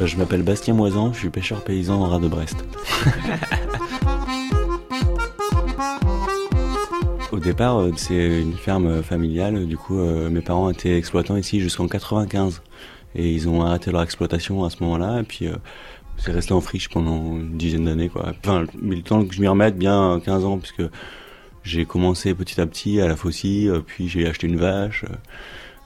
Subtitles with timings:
[0.00, 2.64] Euh, Je m'appelle Bastien Moisan, je suis pêcheur paysan en ras de Brest.
[7.32, 9.66] Au départ, euh, c'est une ferme familiale.
[9.66, 12.62] Du coup, euh, mes parents étaient exploitants ici jusqu'en 95.
[13.14, 15.20] Et ils ont arrêté leur exploitation à ce moment-là.
[15.20, 15.48] Et puis,
[16.18, 18.08] c'est resté en friche pendant une dizaine d'années.
[18.08, 18.32] Quoi.
[18.44, 20.82] Enfin, mais le temps que je m'y remette, bien 15 ans, puisque
[21.64, 25.06] j'ai commencé petit à petit à la faucille, puis j'ai acheté une vache.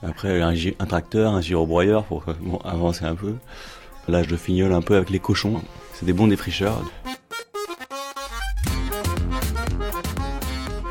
[0.03, 0.53] Après, un,
[0.85, 3.35] tracteur, un gyrobroyeur pour bon, avancer un peu.
[4.07, 5.61] Là, je le fignole un peu avec les cochons.
[5.93, 6.81] C'est des bons défricheurs.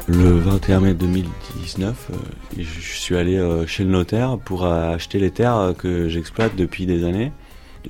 [0.09, 2.16] Le 21 mai 2019, euh,
[2.59, 6.87] je suis allé euh, chez le notaire pour acheter les terres euh, que j'exploite depuis
[6.87, 7.33] des années.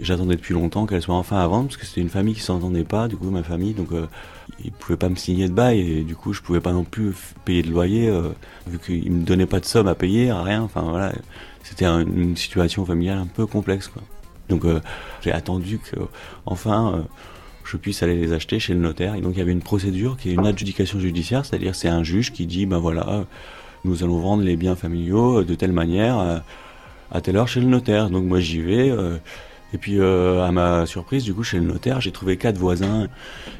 [0.00, 2.84] J'attendais depuis longtemps qu'elles soient enfin à vendre parce que c'était une famille qui s'entendait
[2.84, 4.06] pas, du coup ma famille, donc euh,
[4.64, 7.14] ils pouvaient pas me signer de bail et du coup je pouvais pas non plus
[7.44, 8.10] payer de loyer
[8.66, 10.62] vu qu'ils me donnaient pas de somme à payer, rien.
[10.62, 11.12] Enfin voilà,
[11.62, 13.90] c'était un- une situation familiale un peu complexe.
[14.48, 14.80] Donc euh,
[15.22, 15.96] j'ai attendu que
[16.46, 17.02] enfin euh,
[17.64, 19.14] je puisse aller les acheter chez le notaire.
[19.14, 22.02] Et donc il y avait une procédure qui est une adjudication judiciaire, c'est-à-dire c'est un
[22.02, 23.24] juge qui dit ben voilà, euh,
[23.84, 26.42] nous allons vendre les biens familiaux de telle manière
[27.10, 28.10] à telle heure chez le notaire.
[28.10, 28.90] Donc moi j'y vais.
[28.90, 29.18] euh,
[29.72, 33.08] et puis euh, à ma surprise, du coup chez le notaire, j'ai trouvé quatre voisins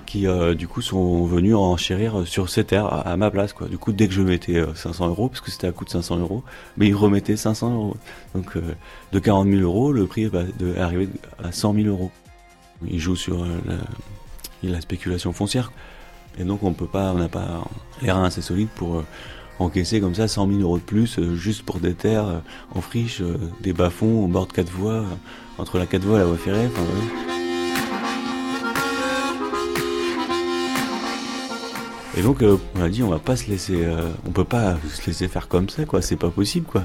[0.04, 3.54] qui euh, du coup sont venus enchérir sur ces terres à, ma place.
[3.70, 5.90] Du coup dès que je mettais euh, 500 euros, parce que c'était à coût de
[5.90, 6.42] 500 euros,
[6.76, 7.96] mais ils remettaient 500 euros.
[8.34, 8.62] Donc euh,
[9.12, 11.08] de 40 000 euros, le prix va de, arriver
[11.42, 12.10] à 100 000 euros.
[12.86, 13.60] Ils jouent sur euh,
[14.62, 15.72] la, la spéculation foncière.
[16.38, 17.64] Et donc on peut pas, on n'a pas
[18.00, 19.04] les reins assez solides pour euh,
[19.58, 22.38] encaisser comme ça 100 000 euros de plus euh, juste pour des terres euh,
[22.74, 25.14] en friche, euh, des bas-fonds au bord de quatre voies, euh,
[25.62, 26.68] entre la quatre voies et la voie ferrée.
[32.16, 34.76] Et donc euh, on a dit on va pas se laisser, euh, on peut pas
[34.92, 36.84] se laisser faire comme ça quoi, c'est pas possible quoi.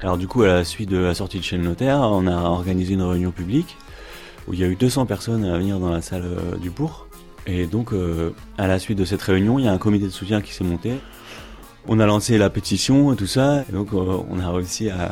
[0.00, 2.34] Alors du coup à la suite de la sortie de chez le notaire, on a
[2.34, 3.76] organisé une réunion publique
[4.48, 7.06] où il y a eu 200 personnes à venir dans la salle euh, du bourg.
[7.46, 7.90] Et donc,
[8.56, 10.64] à la suite de cette réunion, il y a un comité de soutien qui s'est
[10.64, 10.94] monté.
[11.86, 13.66] On a lancé la pétition et tout ça.
[13.68, 15.10] Et donc, on a réussi à,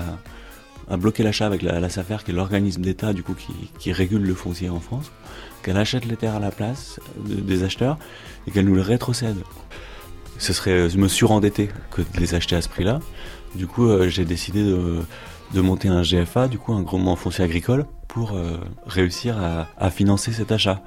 [0.92, 3.92] à bloquer l'achat avec la, la SAFER, qui est l'organisme d'État du coup qui, qui
[3.92, 5.10] régule le foncier en France.
[5.62, 7.97] Qu'elle achète les terres à la place de- des acheteurs
[8.47, 9.38] et qu'elle nous les rétrocède.
[10.38, 13.00] Ce serait, me surendetté que de les acheter à ce prix-là.
[13.54, 15.00] Du coup, euh, j'ai décidé de,
[15.54, 19.91] de monter un GFA, du coup un groupement foncier agricole, pour euh, réussir à, à
[19.91, 20.82] financer cet achat.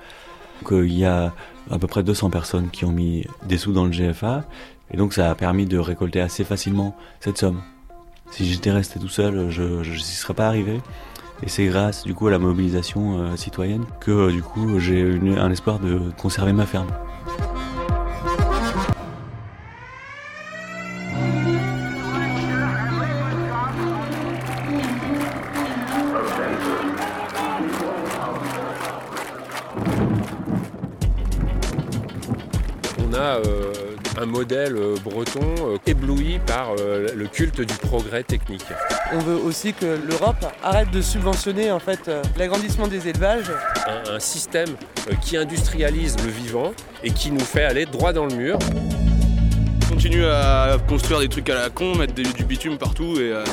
[0.61, 1.33] Donc, euh, il y a
[1.71, 4.43] à peu près 200 personnes qui ont mis des sous dans le GFA,
[4.91, 7.61] et donc ça a permis de récolter assez facilement cette somme.
[8.31, 10.81] Si j'étais resté tout seul, je n'y serais pas arrivé.
[11.43, 14.99] Et c'est grâce du coup à la mobilisation euh, citoyenne que euh, du coup j'ai
[14.99, 16.87] eu un espoir de conserver ma ferme.
[34.35, 38.65] Modèle euh, breton euh, ébloui par euh, le culte du progrès technique.
[39.13, 43.51] On veut aussi que l'Europe arrête de subventionner en fait l'agrandissement des élevages.
[43.87, 44.69] Un, un système
[45.21, 46.73] qui industrialise le vivant
[47.03, 48.59] et qui nous fait aller droit dans le mur.
[49.87, 53.43] continue à construire des trucs à la con, mettre des- du bitume partout et euh,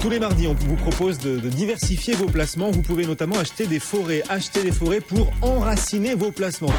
[0.00, 2.70] Tous les mardis, on vous propose de, de diversifier vos placements.
[2.70, 4.22] Vous pouvez notamment acheter des forêts.
[4.28, 6.72] Acheter des forêts pour enraciner vos placements.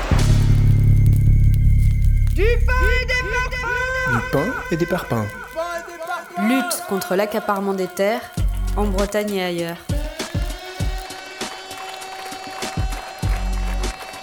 [2.39, 2.45] Du
[4.31, 5.27] pain et des parpaings.
[6.47, 8.31] Lutte contre l'accaparement des terres
[8.77, 9.75] en Bretagne et ailleurs.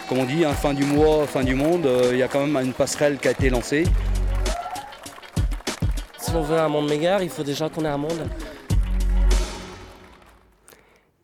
[0.09, 2.47] Comme on dit, hein, fin du mois, fin du monde, euh, il y a quand
[2.47, 3.84] même une passerelle qui a été lancée.
[6.16, 8.26] Si on veut un monde meilleur, il faut déjà qu'on ait un monde.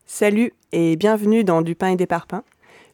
[0.05, 2.45] Salut et bienvenue dans Du pain et des parpaings,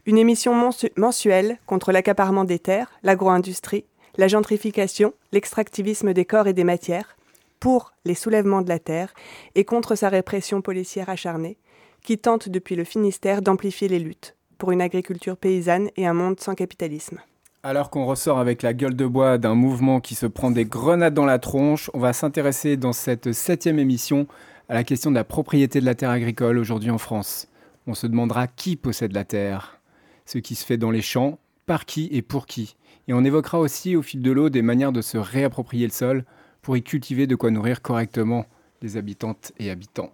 [0.08, 3.84] une émission mensu- mensuelle contre l'accaparement des terres, l'agro-industrie,
[4.16, 7.18] la gentrification, l'extractivisme des corps et des matières,
[7.60, 9.12] pour les soulèvements de la terre
[9.54, 11.58] et contre sa répression policière acharnée,
[12.02, 16.40] qui tente depuis le Finistère d'amplifier les luttes pour une agriculture paysanne et un monde
[16.40, 17.20] sans capitalisme.
[17.62, 21.12] Alors qu'on ressort avec la gueule de bois d'un mouvement qui se prend des grenades
[21.12, 24.26] dans la tronche, on va s'intéresser dans cette septième émission
[24.70, 27.46] à la question de la propriété de la terre agricole aujourd'hui en France.
[27.86, 29.77] On se demandera qui possède la terre,
[30.28, 32.76] ce qui se fait dans les champs, par qui et pour qui.
[33.08, 36.24] Et on évoquera aussi au fil de l'eau des manières de se réapproprier le sol
[36.60, 38.44] pour y cultiver de quoi nourrir correctement
[38.82, 40.12] les habitantes et habitants.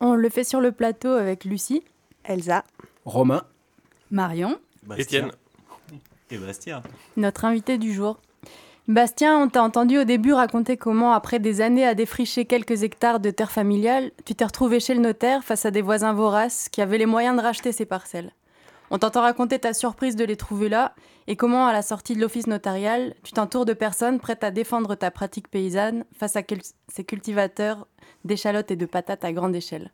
[0.00, 1.84] On le fait sur le plateau avec Lucie,
[2.24, 2.64] Elsa,
[3.04, 3.44] Romain,
[4.10, 4.58] Marion,
[4.96, 5.30] Étienne.
[6.30, 6.82] Et Bastien.
[7.16, 8.18] notre invité du jour.
[8.88, 13.20] Bastien, on t'a entendu au début raconter comment, après des années à défricher quelques hectares
[13.20, 16.80] de terre familiale, tu t'es retrouvé chez le notaire face à des voisins voraces qui
[16.80, 18.32] avaient les moyens de racheter ces parcelles.
[18.92, 20.94] On t'entend raconter ta surprise de les trouver là
[21.28, 24.96] et comment, à la sortie de l'office notarial, tu t'entoures de personnes prêtes à défendre
[24.96, 26.42] ta pratique paysanne face à
[26.88, 27.86] ces cultivateurs
[28.24, 29.92] d'échalotes et de patates à grande échelle.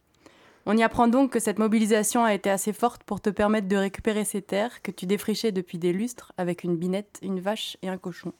[0.64, 3.76] On y apprend donc que cette mobilisation a été assez forte pour te permettre de
[3.76, 7.88] récupérer ces terres que tu défrichais depuis des lustres avec une binette, une vache et
[7.88, 8.32] un cochon.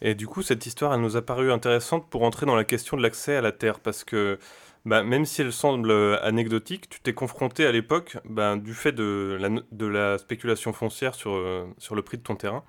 [0.00, 2.96] Et du coup, cette histoire, elle nous a paru intéressante pour entrer dans la question
[2.96, 4.38] de l'accès à la terre, parce que
[4.86, 5.92] bah, même si elle semble
[6.22, 11.14] anecdotique, tu t'es confronté à l'époque, bah, du fait de la, de la spéculation foncière
[11.14, 12.64] sur, euh, sur le prix de ton terrain,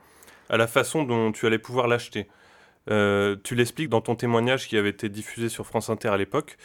[0.49, 2.27] à la façon dont tu allais pouvoir l'acheter.
[2.89, 6.57] Euh, tu l'expliques dans ton témoignage qui avait été diffusé sur France Inter à l'époque.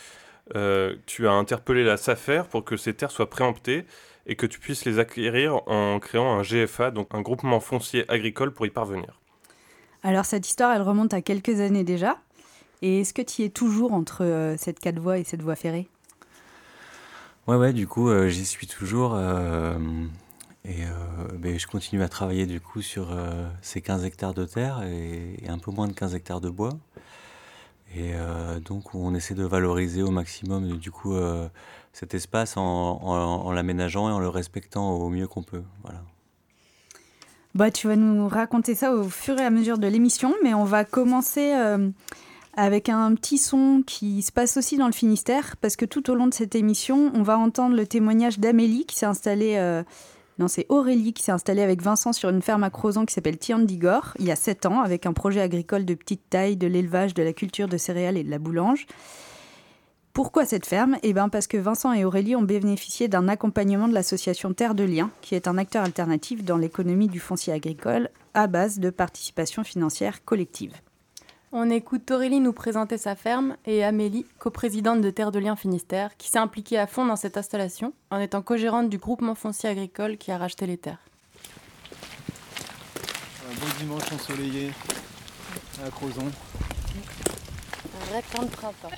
[0.54, 3.84] Euh, tu as interpellé la SAFER pour que ces terres soient préemptées
[4.26, 8.52] et que tu puisses les acquérir en créant un GFA, donc un groupement foncier agricole
[8.52, 9.20] pour y parvenir.
[10.02, 12.16] Alors cette histoire, elle remonte à quelques années déjà.
[12.82, 15.56] Et est-ce que tu y es toujours entre euh, cette quatre voies et cette voie
[15.56, 15.88] ferrée?
[17.46, 19.14] Ouais, ouais, du coup, euh, j'y suis toujours.
[19.14, 19.78] Euh,
[20.64, 20.82] et
[21.38, 23.17] ben, je continue à travailler du coup sur
[23.62, 26.73] ces 15 hectares de terre et, un peu moins de 15 hectares de bois.
[27.94, 28.14] Et
[28.64, 31.14] donc, on essaie de valoriser au maximum du coup
[31.93, 35.62] cet espace en, en l'aménageant et en le respectant au mieux qu'on peut.
[35.84, 36.02] Voilà.
[37.56, 40.64] Bah, tu vas nous raconter ça au fur et à mesure de l'émission, mais on
[40.64, 41.88] va commencer euh,
[42.56, 46.14] avec un petit son qui se passe aussi dans le Finistère, parce que tout au
[46.14, 49.56] long de cette émission, on va entendre le témoignage d'Amélie qui s'est installée.
[49.56, 49.82] Euh,
[50.38, 53.38] non, c'est Aurélie qui s'est installée avec Vincent sur une ferme à Crozon qui s'appelle
[53.38, 57.14] Tiandigor, il y a 7 ans, avec un projet agricole de petite taille, de l'élevage,
[57.14, 58.87] de la culture de céréales et de la boulange.
[60.12, 60.97] Pourquoi cette ferme?
[61.03, 64.85] Eh bien parce que Vincent et Aurélie ont bénéficié d'un accompagnement de l'association Terre de
[64.85, 69.62] Liens, qui est un acteur alternatif dans l'économie du foncier agricole à base de participation
[69.62, 70.73] financière collective.
[71.52, 76.16] On écoute Aurélie nous présenter sa ferme et Amélie, coprésidente de Terre de Liens Finistère,
[76.16, 80.16] qui s'est impliquée à fond dans cette installation en étant co-gérante du groupement foncier agricole
[80.16, 80.98] qui a racheté les terres.
[83.48, 84.72] Un beau dimanche ensoleillé
[85.87, 86.32] à Crozon.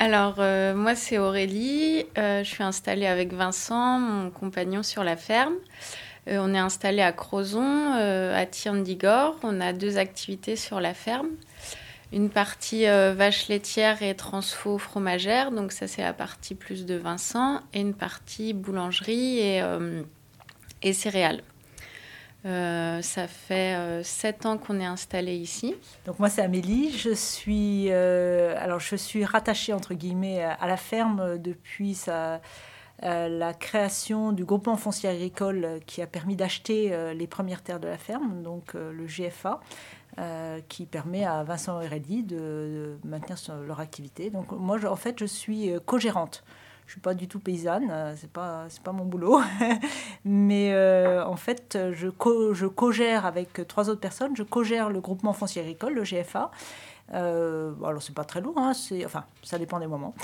[0.00, 2.06] Alors, euh, moi, c'est Aurélie.
[2.17, 5.55] Euh, je suis installée avec Vincent, mon compagnon, sur la ferme.
[6.29, 9.37] Euh, on est installé à Crozon, à Tiandigor.
[9.43, 11.29] On a deux activités sur la ferme.
[12.13, 17.61] Une partie vache laitière et transfo fromagère, donc ça c'est la partie plus de Vincent,
[17.75, 19.63] et une partie boulangerie et,
[20.83, 21.43] et céréales.
[22.47, 25.75] Euh, ça fait euh, sept ans qu'on est installé ici.
[26.07, 30.77] Donc moi c'est Amélie, je suis euh, alors je suis rattachée entre guillemets à la
[30.77, 32.41] ferme depuis sa,
[33.03, 37.99] la création du groupement foncier agricole qui a permis d'acheter les premières terres de la
[37.99, 39.61] ferme, donc le GFA.
[40.69, 43.37] qui permet à Vincent et de, de, maintenir
[43.67, 44.31] leur activité.
[44.31, 46.43] Donc moi, en fait, je suis co-gérante
[46.89, 49.41] je suis pas du tout paysanne, euh, c'est pas pas mon boulot,
[50.25, 55.35] mais euh, en fait je je co-gère avec trois autres personnes, je co-gère le groupement
[55.35, 56.50] foncier agricole, le GFA.
[57.15, 60.15] Euh, alors c'est pas très lourd, hein, c'est enfin ça dépend des moments.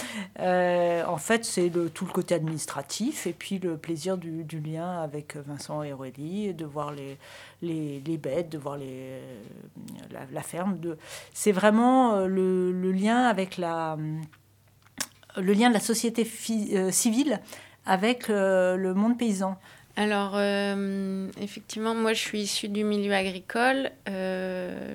[0.41, 5.01] Euh, en fait c'est le, tout le côté administratif et puis le plaisir du, lien
[5.01, 10.79] avec Vincent et Aurélie, de voir les, bêtes, de voir la, ferme.
[11.33, 13.97] C'est vraiment le, le, lien avec la
[15.37, 16.27] le lien de la société
[16.75, 17.41] euh, civile
[17.87, 19.59] avec euh, le monde paysan
[19.97, 23.91] alors, euh, effectivement, moi, je suis issue du milieu agricole,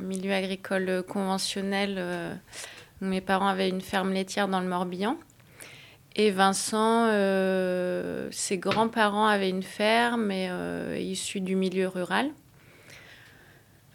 [0.02, 2.40] milieu agricole conventionnel.
[3.00, 5.18] mes parents avaient une ferme laitière dans le Morbihan.
[6.18, 7.06] Et Vincent,
[8.32, 10.50] ses grands-parents avaient une ferme, mais
[11.02, 12.30] issu du milieu rural.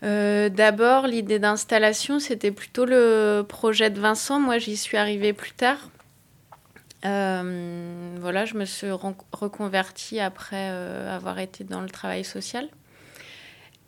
[0.00, 4.40] D'abord, l'idée d'installation, c'était plutôt le projet de Vincent.
[4.40, 5.90] Moi, j'y suis arrivée plus tard.
[7.04, 12.68] Euh, voilà, je me suis reconvertie après euh, avoir été dans le travail social.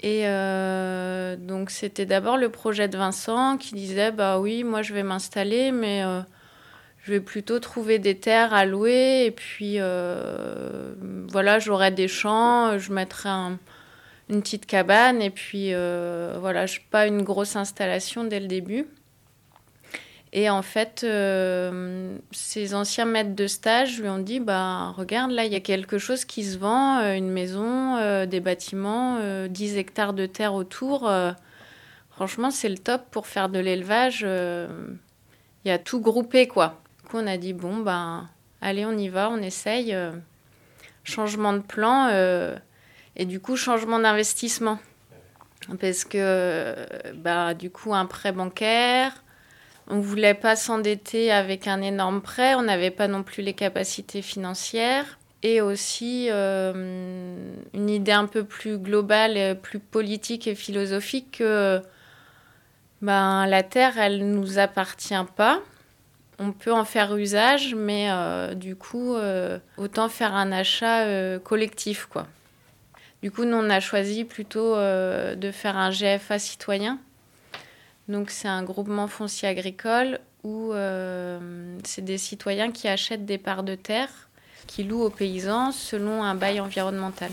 [0.01, 4.93] Et euh, donc c'était d'abord le projet de Vincent qui disait bah oui, moi je
[4.93, 6.03] vais m'installer, mais
[7.03, 9.79] je vais plutôt trouver des terres à louer et puis
[11.29, 13.31] voilà, j'aurai des champs, je mettrai
[14.29, 18.87] une petite cabane et puis voilà, pas une grosse installation dès le début.
[20.38, 25.47] Et en fait, euh, ses anciens maîtres de stage lui ont dit bah, Regarde, là,
[25.47, 29.78] il y a quelque chose qui se vend, euh, une maison, euh, des bâtiments, 10
[29.78, 31.11] hectares de terre autour.
[32.11, 34.26] franchement, c'est le top pour faire de l'élevage.
[35.64, 36.83] Il y a tout groupé, quoi.
[36.99, 38.28] Du coup, on a dit Bon, ben,
[38.61, 39.97] allez, on y va, on essaye.
[41.02, 42.11] changement de plan
[43.16, 44.78] et du coup, changement d'investissement.
[45.81, 46.76] parce que
[47.14, 49.23] bah, du coup, un prêt bancaire,
[49.88, 53.55] on ne voulait pas s'endetter avec un énorme prêt, on n'avait pas non plus les
[53.55, 55.19] capacités financières.
[55.43, 61.81] Et aussi euh, une idée un peu plus globale, plus politique et philosophique que
[63.00, 65.61] ben, la Terre, elle ne nous appartient pas.
[66.40, 72.07] On peut en faire usage, mais euh, du coup, euh, autant faire un achat collectif.
[72.07, 72.26] quoi.
[73.23, 76.99] Du coup, nous, on a choisi plutôt de faire un GFA citoyen
[78.09, 83.65] donc c'est un groupement foncier agricole où euh, c'est des citoyens qui achètent des parts
[83.65, 84.29] de terre
[84.67, 87.31] qui louent aux paysans selon un bail environnemental.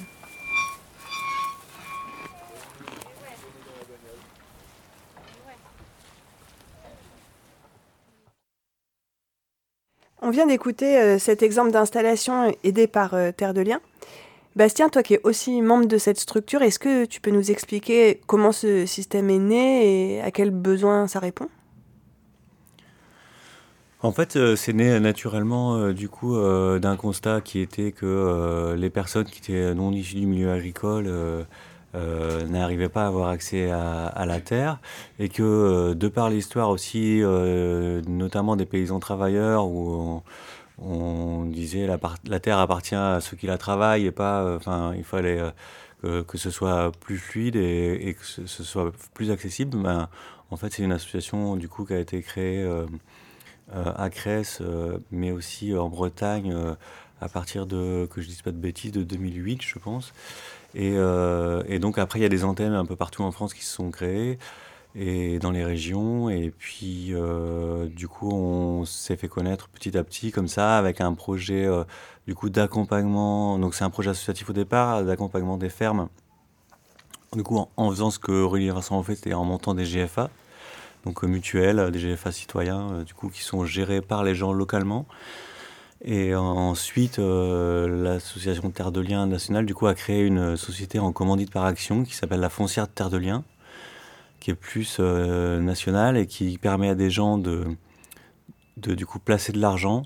[10.26, 13.82] On vient d'écouter euh, cet exemple d'installation aidée par euh, Terre de Liens.
[14.56, 18.22] Bastien, toi qui es aussi membre de cette structure, est-ce que tu peux nous expliquer
[18.28, 21.50] comment ce système est né et à quels besoins ça répond?
[24.04, 28.76] En fait, euh, c'est né naturellement euh, du coup euh, d'un constat qui était que
[28.78, 31.10] les personnes qui étaient non issues du milieu agricole
[31.94, 34.80] n'arrivaient pas à avoir accès à, la terre
[35.20, 37.22] et que de par l'histoire aussi,
[38.08, 40.22] notamment des paysans travailleurs où
[40.80, 45.04] disait la, la terre appartient à ceux qui la travaillent et pas, euh, enfin, il
[45.04, 45.42] fallait
[46.04, 49.78] euh, que, ce soit plus fluide et, que ce, soit plus accessible.
[49.78, 50.10] Ben,
[50.52, 52.86] en fait, c'est une association du coup qui a été créée euh,
[53.74, 54.62] à Crèce,
[55.12, 56.56] mais aussi en Bretagne
[57.22, 60.14] à partir de, que je dise pas de bêtises, de 2008, je pense.
[60.76, 63.64] Et, et donc après, il y a des antennes un peu partout en France qui
[63.64, 64.38] se sont créées
[64.96, 66.30] et dans les régions.
[66.30, 71.02] Et puis, euh, du coup, on s'est fait connaître petit à petit comme ça avec
[71.02, 71.84] un projet euh,
[72.28, 73.58] du coup d'accompagnement.
[73.60, 76.10] Donc, c'est un projet associatif au départ, d'accompagnement des fermes.
[77.34, 80.30] Du coup, en, faisant ce que Aurélie Vincent en fait, c'est en montant des GFA,
[81.04, 85.08] donc euh, mutuelles, des GFA citoyens, du coup, qui sont gérés par les gens localement.
[86.06, 91.50] Et ensuite, l'association Terre de Liens nationale, du coup, a créé une société en commandite
[91.50, 93.46] par action qui s'appelle la Foncière de Terre de Liens,
[94.44, 97.64] qui est plus euh, national et qui permet à des gens de,
[98.76, 100.04] de du coup placer de l'argent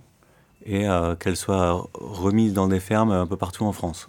[0.63, 4.08] et euh, qu'elle soit remise dans des fermes un peu partout en France.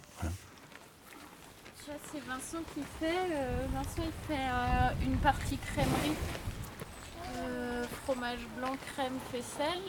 [2.11, 3.33] C'est Vincent qui fait.
[3.33, 6.15] Euh, Vincent il fait une partie crèmerie,
[8.03, 9.81] fromage blanc, crème, faisselle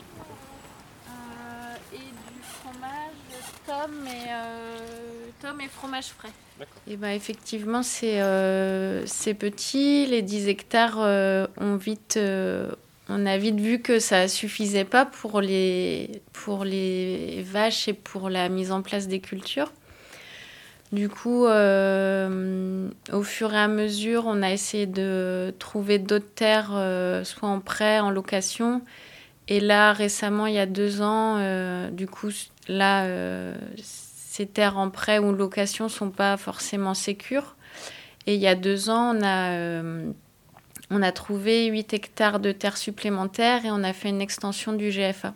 [1.92, 2.29] et
[2.62, 3.10] fromage
[3.66, 6.32] tome et, tome et fromage frais.
[6.86, 10.06] Et bah, effectivement, euh, c'est petit.
[10.06, 12.70] Les 10 hectares, euh, vite, euh,
[13.08, 18.30] on a vite vu que ça suffisait pas pour les, pour les vaches et pour
[18.30, 19.72] la mise en place des cultures.
[20.92, 26.72] Du coup, au fur et à mesure, on a essayé de trouver d'autres terres,
[27.24, 28.82] soit en prêt, en location.
[29.50, 32.30] Et là, récemment, il y a deux ans, du coup,
[32.68, 33.04] là,
[34.40, 37.56] ces terres en prêt ou location sont pas forcément sécures.
[38.26, 40.12] Et il y a deux ans, on a, euh,
[40.90, 44.90] on a trouvé 8 hectares de terres supplémentaires et on a fait une extension du
[44.90, 45.34] GFA.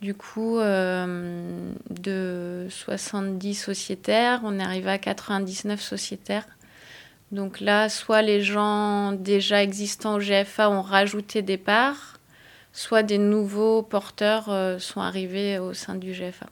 [0.00, 6.46] Du coup, euh, de 70 sociétaires, on est arrivé à 99 sociétaires.
[7.32, 12.13] Donc là, soit les gens déjà existants au GFA ont rajouté des parts,
[12.74, 16.46] soit des nouveaux porteurs euh, sont arrivés au sein du GFA.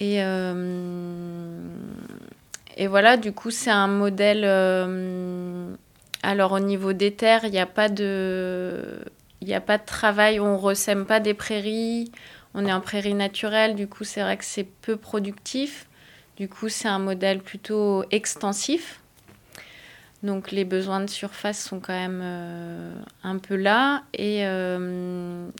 [0.00, 1.60] Et, euh,
[2.76, 4.42] et voilà, du coup, c'est un modèle.
[4.44, 5.72] Euh,
[6.22, 8.98] alors, au niveau des terres, il n'y a pas de.
[9.40, 12.10] Il a pas de travail, on ne ressème pas des prairies,
[12.54, 15.86] on est en prairie naturelle, du coup c'est vrai que c'est peu productif.
[16.36, 19.00] Du coup c'est un modèle plutôt extensif.
[20.22, 24.02] Donc les besoins de surface sont quand même euh, un peu là.
[24.14, 24.44] Et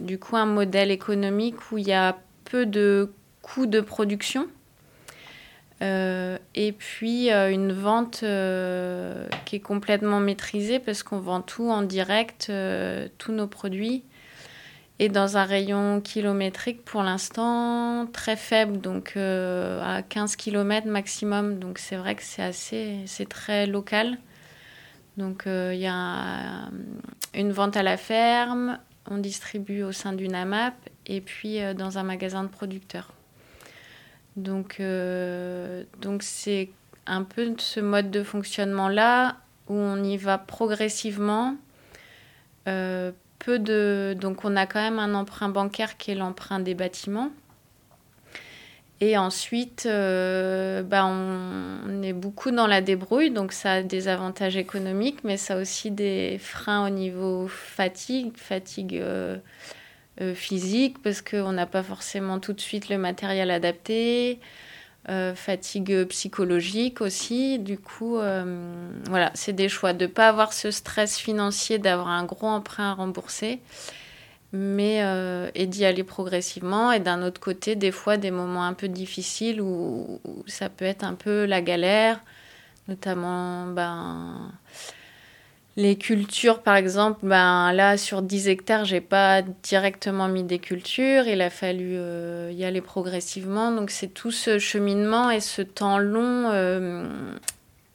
[0.01, 3.13] du coup un modèle économique où il y a peu de
[3.43, 4.49] coût de production.
[5.81, 11.71] Euh, et puis euh, une vente euh, qui est complètement maîtrisée parce qu'on vend tout
[11.71, 12.53] en direct,
[13.19, 14.05] tous nos produits.
[15.01, 21.61] Et dans un rayon kilométrique pour l'instant très faible, donc à 15 km maximum.
[21.61, 24.19] Donc c'est vrai que c'est assez, c'est très local.
[25.19, 26.71] Donc il y a
[27.35, 28.79] une vente à la ferme,
[29.11, 30.75] on distribue au sein d'une AMAP
[31.07, 33.13] et puis dans un magasin de producteurs.
[34.39, 36.71] Donc, euh, donc c'est
[37.07, 39.37] un peu ce mode de fonctionnement-là
[39.69, 41.57] où on y va progressivement.
[42.69, 43.11] Euh,
[43.41, 47.31] peu de, donc on a quand même un emprunt bancaire qui est l'emprunt des bâtiments.
[49.01, 55.23] Et ensuite, bah, on, est beaucoup dans la débrouille, donc ça a des avantages économiques,
[55.23, 59.01] mais ça a aussi des freins au niveau fatigue, fatigue
[60.35, 64.41] physique, parce qu'on n'a pas forcément tout de suite le matériel adapté.
[65.11, 67.59] Euh, fatigue psychologique aussi.
[67.59, 72.09] Du coup, euh, voilà, c'est des choix de ne pas avoir ce stress financier, d'avoir
[72.09, 73.61] un gros emprunt à rembourser,
[74.53, 76.93] mais euh, et d'y aller progressivement.
[76.93, 81.05] Et d'un autre côté, des fois, des moments un peu difficiles où, ça peut être
[81.05, 82.21] un peu la galère,
[82.89, 84.53] notamment ben,
[85.77, 91.29] les cultures, par exemple, ben là, sur 10 hectares, j'ai pas directement mis des cultures.
[91.29, 93.71] Il a fallu euh, y aller progressivement.
[93.71, 97.07] Donc, c'est tout ce cheminement et ce temps long, euh,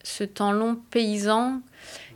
[0.03, 1.61] ce temps long paysan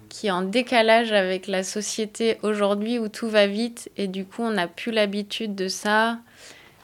[0.10, 3.90] qui est en décalage avec la société aujourd'hui où tout va vite.
[3.98, 6.20] Et du coup, on n'a plus l'habitude de ça.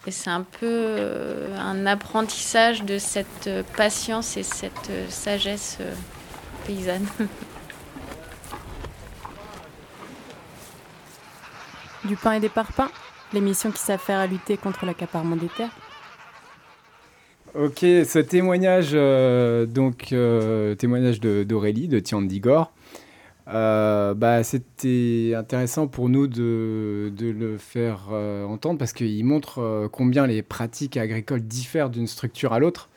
[0.06, 5.78] Et c'est un peu euh, un apprentissage de cette patience et cette sagesse
[6.66, 7.08] paysanne.
[12.06, 12.92] Du pain et des parpaings,
[13.32, 15.72] l'émission qui s'affaire à lutter contre l'accaparement des terres.
[17.56, 22.72] Ok, ce témoignage, euh, donc euh, témoignage d'Aurélie, de, Tiandigor,
[23.48, 28.10] euh, bah, c'était intéressant pour nous de, le faire
[28.48, 32.90] entendre parce qu'il montre combien les pratiques agricoles diffèrent d'une structure à l'autre.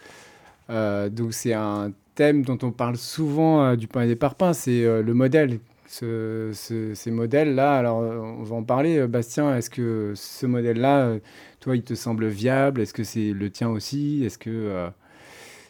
[0.69, 5.15] donc c'est un thème dont on parle souvent du pain et des parpaings, c'est le
[5.15, 7.77] modèle ces modèles-là.
[7.77, 8.99] Alors, on va en parler.
[8.99, 11.19] Euh, Bastien, est-ce que ce modèle-là, euh,
[11.61, 12.81] toi, il te semble viable?
[12.81, 14.25] Est-ce que c'est le tien aussi?
[14.25, 14.89] Est-ce que euh,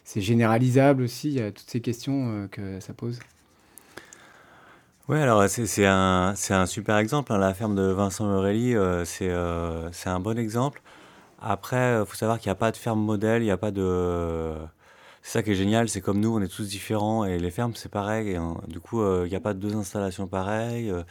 [0.03, 1.29] c'est généralisable aussi?
[1.29, 3.19] Il y a toutes ces questions que ça pose.
[5.09, 7.31] Oui, alors c'est un, un, super exemple.
[7.31, 7.37] Hein.
[7.37, 10.81] La ferme de Vincent Morelli, c'est un bon exemple.
[11.41, 13.71] Après, il faut savoir qu'il n'y a pas de ferme modèle, il n'y a pas
[13.71, 14.53] de
[15.27, 17.73] c'est ça qui est génial, c'est comme nous, on est tous différents et les fermes,
[17.75, 18.29] c'est pareil.
[18.29, 21.03] Et, du coup, euh, il n'y a pas deux installations pareilles euh,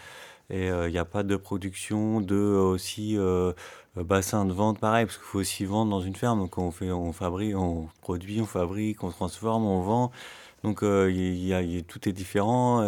[0.49, 3.19] et euh, il n'y a pas de production, de aussi
[3.95, 6.39] bassin de vente pareil, parce qu'il faut aussi vendre dans une ferme.
[6.39, 10.13] Donc, on, fait, on fabrique, on produit, on fabrique, on transforme, on vend.
[10.65, 12.83] Donc, y a, tout est différent.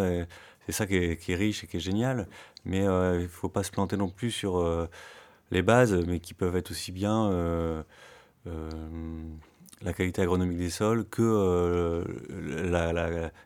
[0.69, 2.27] C'est ça qui est, riche et qui est génial.
[2.65, 4.63] Mais il ne faut pas se planter non plus sur
[5.51, 7.83] les bases, mais qui peuvent être aussi bien
[9.81, 12.03] la qualité agronomique des sols que euh,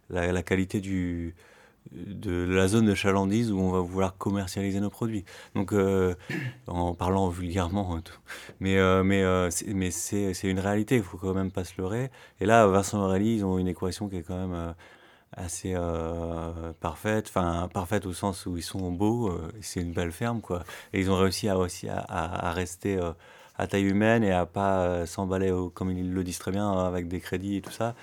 [0.10, 5.26] la, qualité de la zone de chalandise où on va vouloir commercialiser nos produits.
[5.54, 6.16] Donc, euh,
[6.68, 8.00] en parlant vulgairement,
[8.60, 12.10] mais, euh, mais, c'est une réalité, il faut quand même pas se leurrer.
[12.40, 14.74] Et là, Vincent Aurélie, ils ont une équation qui est quand même
[15.38, 15.76] assez
[16.80, 20.64] parfaite, enfin parfaite au sens où ils sont beaux, c'est une belle ferme, quoi.
[20.94, 23.00] Et ils ont réussi à, aussi à, rester
[23.56, 27.08] à taille humaine et à pas euh, s'emballer, comme ils le disent très bien, avec
[27.08, 27.96] des crédits et tout ça,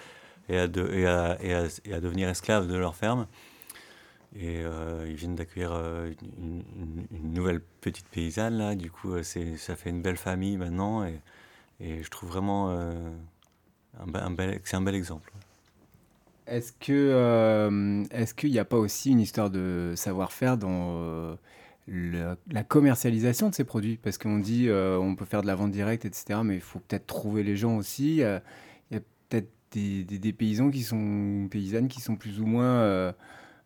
[0.48, 3.26] et à, et à, et devenir esclaves de leur ferme.
[4.36, 6.62] Et euh, ils viennent d'accueillir euh, une,
[7.34, 8.74] nouvelle petite paysanne, là.
[8.76, 11.04] Du coup, c'est, ça fait une belle famille maintenant.
[11.04, 11.20] Et,
[11.80, 15.32] et je trouve vraiment un, un, bel, c'est un bel exemple.
[16.50, 21.36] Est-ce que est-ce qu'il n'y a pas aussi une histoire de savoir-faire dans
[21.86, 23.96] la commercialisation de ces produits?
[23.96, 26.40] Parce qu'on dit euh, on peut faire de la vente directe, etc.
[26.44, 28.16] Mais il faut peut-être trouver les gens aussi.
[28.16, 28.40] Il y a
[29.28, 33.12] peut-être des, paysans qui sont paysannes qui sont plus ou moins euh,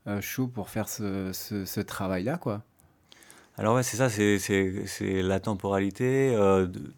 [0.07, 2.63] euh, chauds pour faire ce, travail-là, quoi.
[3.57, 6.37] Alors ouais, c'est ça, c'est la temporalité,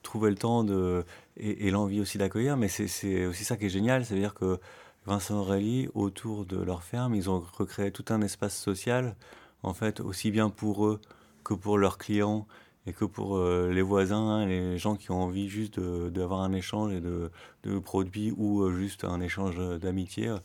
[0.02, 1.04] trouver le temps de,
[1.36, 4.58] et, l'envie aussi d'accueillir, mais c'est aussi ça qui est génial, c'est-à-dire que
[5.06, 9.14] Vincent Aurélie, autour de leur ferme, ils ont recréé tout un espace social,
[9.62, 11.00] en fait, aussi bien pour eux
[11.44, 12.46] que pour leurs clients
[12.86, 16.92] et que pour euh, les voisins, les gens qui ont envie juste d'avoir un échange
[16.92, 17.30] et de,
[17.62, 20.38] de produits ou euh, juste un échange d'amitié euh,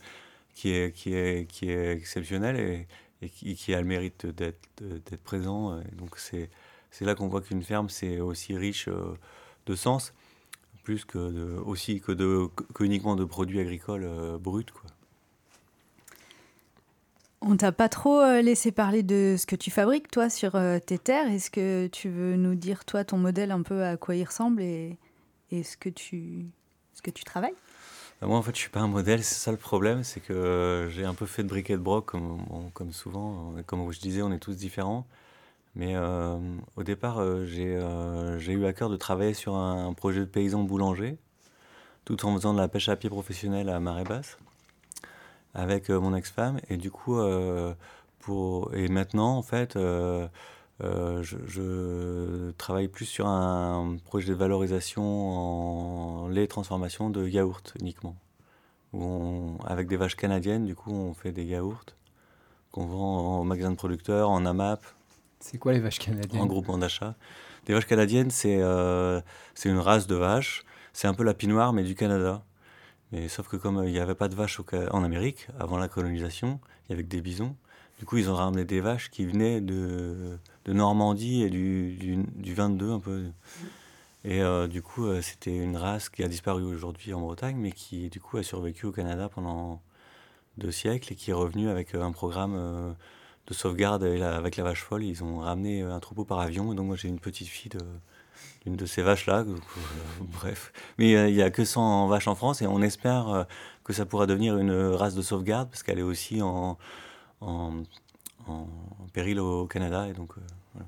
[0.54, 2.86] qui, est, qui, est, qui est exceptionnel et,
[3.20, 5.80] et qui, a le mérite d'être présent.
[5.96, 6.50] donc c'est
[7.00, 8.88] là qu'on voit qu'une ferme, c'est aussi riche
[9.66, 10.12] de sens,
[10.82, 14.08] plus que de, aussi que, de, que uniquement de produits agricoles
[14.40, 14.64] bruts.
[14.72, 14.90] Quoi.
[17.44, 20.78] On t'a pas trop euh, laissé parler de ce que tu fabriques, toi, sur euh,
[20.78, 21.26] tes terres.
[21.26, 24.62] Est-ce que tu veux nous dire, toi, ton modèle un peu à quoi il ressemble
[24.62, 24.96] et,
[25.50, 26.46] ce, que tu,
[26.94, 27.54] ce que tu travailles?
[28.20, 29.24] Bah, Moi, en fait, je suis pas un modèle.
[29.24, 32.06] C'est ça le problème, c'est que euh, j'ai un peu fait de briquet de broc,
[32.06, 32.38] comme,
[32.74, 33.54] comme souvent.
[33.66, 35.04] Comme je disais, on est tous différents.
[35.74, 35.96] Mais
[36.76, 41.18] au départ, j'ai eu à cœur de travailler sur un, projet de paysan boulanger,
[42.04, 44.36] tout en faisant de la pêche à pied professionnelle à marée basse
[45.54, 46.60] avec euh, mon ex-femme.
[46.68, 47.74] Et du coup, euh,
[48.20, 48.74] pour...
[48.74, 50.26] et maintenant, en fait, euh,
[50.82, 55.04] Euh, je, travaille plus sur un projet de valorisation
[56.24, 58.16] en lait transformation de yaourt uniquement.
[59.64, 61.84] Avec des vaches canadiennes, du coup, on fait des yaourts
[62.72, 64.84] qu'on vend en magasin de producteurs, en AMAP.
[65.42, 67.16] C'est quoi les vaches canadiennes En groupement d'achat.
[67.66, 69.20] Des vaches canadiennes, c'est euh,
[69.64, 70.62] une race de vaches.
[70.92, 72.44] C'est un peu la pinoire, mais du Canada.
[73.10, 74.60] Mais sauf que comme il n'y avait pas de vaches
[74.92, 77.56] en Amérique, avant la colonisation, il y avait que des bisons.
[77.98, 82.54] Du coup, ils ont ramené des vaches qui venaient de, de Normandie et du, du,
[82.54, 83.24] 22 un peu.
[84.24, 87.72] Et euh, du coup, euh, c'était une race qui a disparu aujourd'hui en Bretagne, mais
[87.72, 89.82] qui du coup a survécu au Canada pendant
[90.56, 92.94] deux siècles et qui est revenue avec euh, un programme
[93.46, 95.04] de sauvegarde avec la vache folle.
[95.04, 96.72] Ils ont ramené un troupeau par avion.
[96.72, 97.70] Et donc moi j'ai une petite fille
[98.64, 99.44] d'une de ces vaches-là.
[100.20, 100.72] bref.
[100.98, 103.46] Mais il n'y a que 100 vaches en France et on espère
[103.84, 106.78] que ça pourra devenir une race de sauvegarde parce qu'elle est aussi en,
[107.42, 107.82] en,
[109.12, 110.08] péril au Canada.
[110.08, 110.82] Et, donc, euh,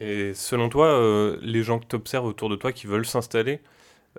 [0.00, 3.60] et selon toi, euh, les gens que tu observes autour de toi qui veulent s'installer,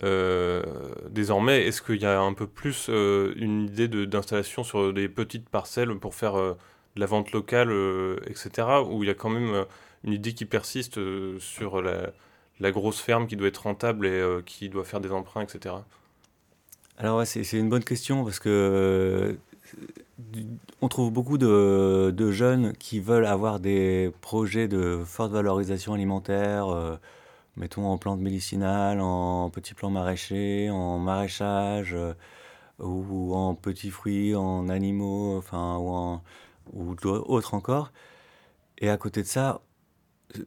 [0.04, 0.64] euh,
[1.10, 5.94] désormais, est-ce qu'il y a un peu plus une idée d'installation sur des petites parcelles
[6.00, 6.56] pour faire
[6.96, 7.72] la vente locale,
[8.28, 8.68] etc.
[8.90, 9.66] Ou il y a quand même
[10.04, 11.00] une idée qui persiste
[11.40, 15.76] sur la, grosse ferme qui doit être rentable et qui doit faire des emprunts, etc.
[16.98, 19.38] Alors c'est une bonne question parce que
[20.82, 26.98] on trouve beaucoup de, jeunes qui veulent avoir des projets de forte valorisation alimentaire, euh,
[27.58, 32.14] mettons en plantes médicinales, en petits plants maraîchers, en maraîchage, euh,
[32.80, 36.22] ou, en petits fruits, en animaux, enfin, ou, en,
[36.72, 37.92] ou autres encore.
[38.78, 39.62] Et à côté de ça,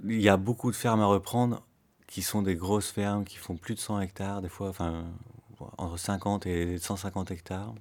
[0.05, 1.63] il y a beaucoup de fermes à reprendre
[2.07, 5.05] qui sont des grosses fermes qui font plus de 100 hectares, des fois, enfin,
[5.79, 7.75] entre 50 et 150 hectares.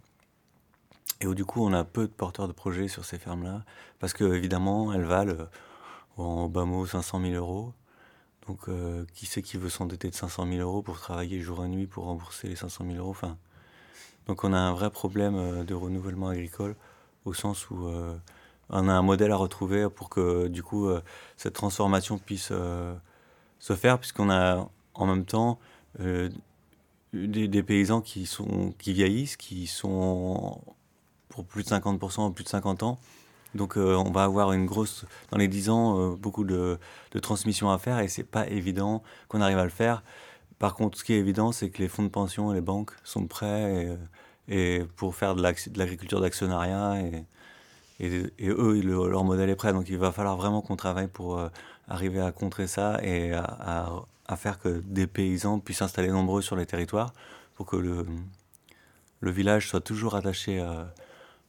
[1.21, 3.63] Et où du coup, on a peu de porteurs de projets sur ces fermes-là,
[3.99, 5.45] parce que évidemment, elles valent euh,
[6.17, 7.73] en bas mot 500 000 euros.
[8.47, 11.67] Donc, euh, qui c'est qui veut s'endetter de 500 000 euros pour travailler jour et
[11.69, 13.11] nuit pour rembourser les 500 000 euros?
[13.11, 13.37] Enfin,
[14.27, 16.75] Donc, on a un vrai problème euh, de renouvellement agricole,
[17.25, 17.87] au sens où
[18.69, 20.89] on a un modèle à retrouver pour que, du coup,
[21.37, 22.51] cette transformation puisse
[23.59, 25.59] se faire, puisqu'on a en même temps
[27.13, 30.61] des, paysans qui, sont, qui vieillissent, qui sont
[31.29, 32.99] pour plus de 50%, plus de 50 ans.
[33.55, 36.79] Donc euh, on va avoir une grosse, dans les 10 ans, euh, beaucoup de,
[37.11, 40.03] de transmissions à faire et c'est pas évident qu'on arrive à le faire.
[40.57, 42.91] Par contre, ce qui est évident, c'est que les fonds de pension et les banques
[43.03, 43.97] sont prêts et,
[44.47, 47.25] et pour faire de l'agriculture d'actionnariat et,
[48.41, 49.71] eux, leur modèle est prêt.
[49.71, 51.49] Donc il va falloir vraiment qu'on travaille pour euh,
[51.87, 54.03] arriver à contrer ça et à,
[54.37, 57.13] faire que des paysans puissent s'installer nombreux sur les territoires
[57.55, 58.05] pour que le,
[59.21, 60.93] village soit toujours attaché à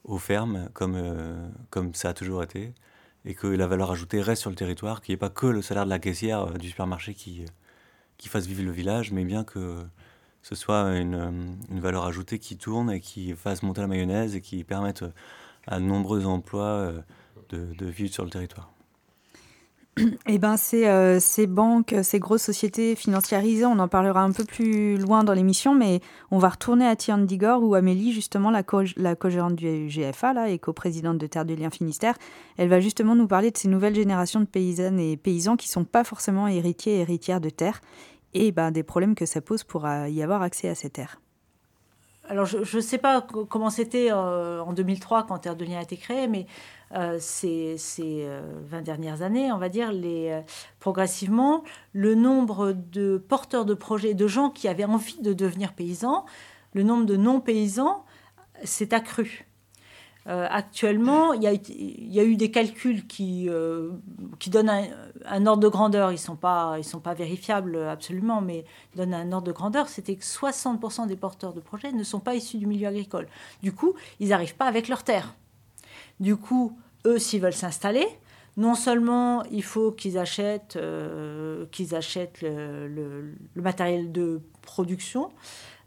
[0.04, 2.72] aux fermes, comme, euh, comme ça a toujours été,
[3.24, 5.62] et que la valeur ajoutée reste sur le territoire, qu'il n'y ait pas que le
[5.62, 7.46] salaire de la caissière euh, du supermarché qui, euh,
[8.18, 9.83] qui fasse vivre le village, mais bien que
[10.44, 14.40] ce soit une, une, valeur ajoutée qui tourne et qui fasse monter la mayonnaise et
[14.40, 15.04] qui permette
[15.66, 16.92] à de nombreux emplois
[17.48, 18.70] de, de vivre sur le territoire.
[20.26, 24.96] Eh ben, ces, euh, banques, ces grosses sociétés financiarisées, on en parlera un peu plus
[24.96, 29.14] loin dans l'émission, mais on va retourner à Digor où Amélie, justement, la, co la
[29.14, 32.16] co-gérante du GFA là, et co-présidente de Terre du Lien Finistère,
[32.57, 35.72] elle va justement nous parler de ces nouvelles générations de paysannes et paysans qui ne
[35.72, 37.80] sont pas forcément héritiers et héritières de terres
[38.35, 41.20] et ben, des problèmes que ça pose pour euh, y avoir accès à ces terres.
[42.27, 45.83] Alors, je ne sais pas comment c'était euh, en 2003 quand Terre de Liens a
[45.83, 46.47] été créé, mais
[46.92, 48.27] euh, ces, ces
[48.70, 49.92] 20 euh, dernières années, on va dire,
[50.81, 56.25] progressivement, le nombre de porteurs de projets, de gens qui avaient envie de devenir paysans,
[56.73, 58.05] le nombre de non-paysans
[58.62, 59.47] s'est accru.
[60.26, 63.90] Euh, actuellement, il y, a, eu des calculs qui, euh,
[64.46, 64.72] donnent
[65.26, 66.10] un, ordre de grandeur.
[66.10, 66.78] Ils ne sont, pas,
[67.14, 68.64] vérifiables absolument, mais
[68.96, 69.88] donnent un ordre de grandeur.
[69.88, 73.28] C'était que 60% des porteurs de projets ne sont pas issus du milieu agricole.
[73.62, 75.34] Du coup, ils n'arrivent pas avec leurs terres.
[76.20, 78.06] Du coup, eux, s'ils veulent s'installer,
[78.56, 85.30] non seulement il faut qu'ils achètent, euh, qu'ils achètent le, matériel de production,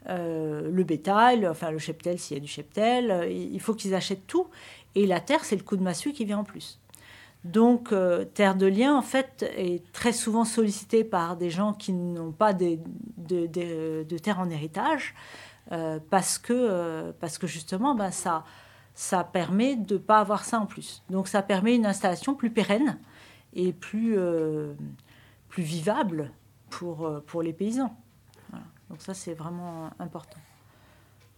[0.10, 3.12] euh, le bétail, enfin le cheptel s'il y a du cheptel.
[3.12, 4.48] Euh, il faut qu'ils achètent tout.
[4.96, 6.80] Et la terre, c'est le coup de massue qui vient en plus.
[7.44, 11.94] Donc, euh, Terre de Liens, en fait, est très souvent sollicitée par des gens qui
[11.94, 12.80] n'ont pas de,
[13.18, 15.14] de, terre en héritage,
[16.10, 18.44] parce, que, parce que justement, ben, ça,
[18.96, 21.04] ça permet de ne pas avoir ça en plus.
[21.10, 22.98] Donc, ça permet une installation plus pérenne
[23.54, 24.18] et plus,
[25.48, 26.32] plus vivable
[26.70, 27.96] pour, pour les paysans.
[28.90, 30.40] Donc ça, c'est vraiment important.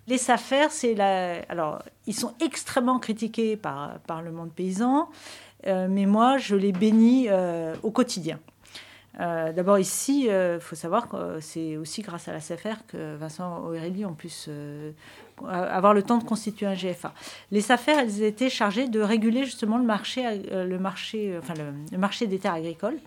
[0.07, 1.41] Les SAFER, c'est la...
[1.49, 5.09] Alors, ils sont extrêmement critiqués par, le monde paysan.
[5.65, 7.27] mais moi, je les bénis
[7.83, 8.39] au quotidien.
[9.19, 14.03] D'abord ici, il faut savoir que c'est aussi grâce à la SAFER que Vincent O'Reilly
[14.05, 14.31] ont pu
[15.47, 17.13] avoir le temps de constituer un GFA.
[17.51, 21.53] Les SAFER, elles étaient chargées de réguler justement le marché, le marché, enfin
[21.91, 22.97] le marché des terres agricoles.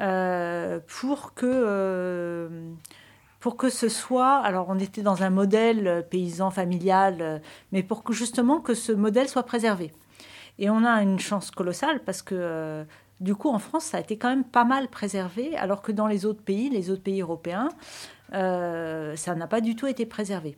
[0.00, 2.48] Euh, pour que euh,
[3.44, 8.14] pour que ce soit, alors on était dans un modèle paysan familial, mais pour que
[8.14, 9.92] justement que ce modèle soit préservé.
[10.58, 12.84] Et on a une chance colossale parce que euh,
[13.20, 16.06] du coup en France ça a été quand même pas mal préservé, alors que dans
[16.06, 17.68] les autres pays, les autres pays européens,
[18.32, 20.56] ça n'a pas du tout été préservé.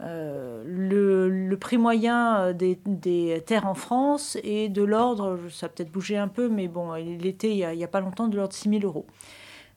[0.00, 5.90] Euh, le, prix moyen euh, des, terres en France est de l'ordre, ça a peut-être
[5.90, 8.56] bougé un peu, mais bon, il était il n'y a, pas longtemps de l'ordre de
[8.56, 9.06] 6 000 euros.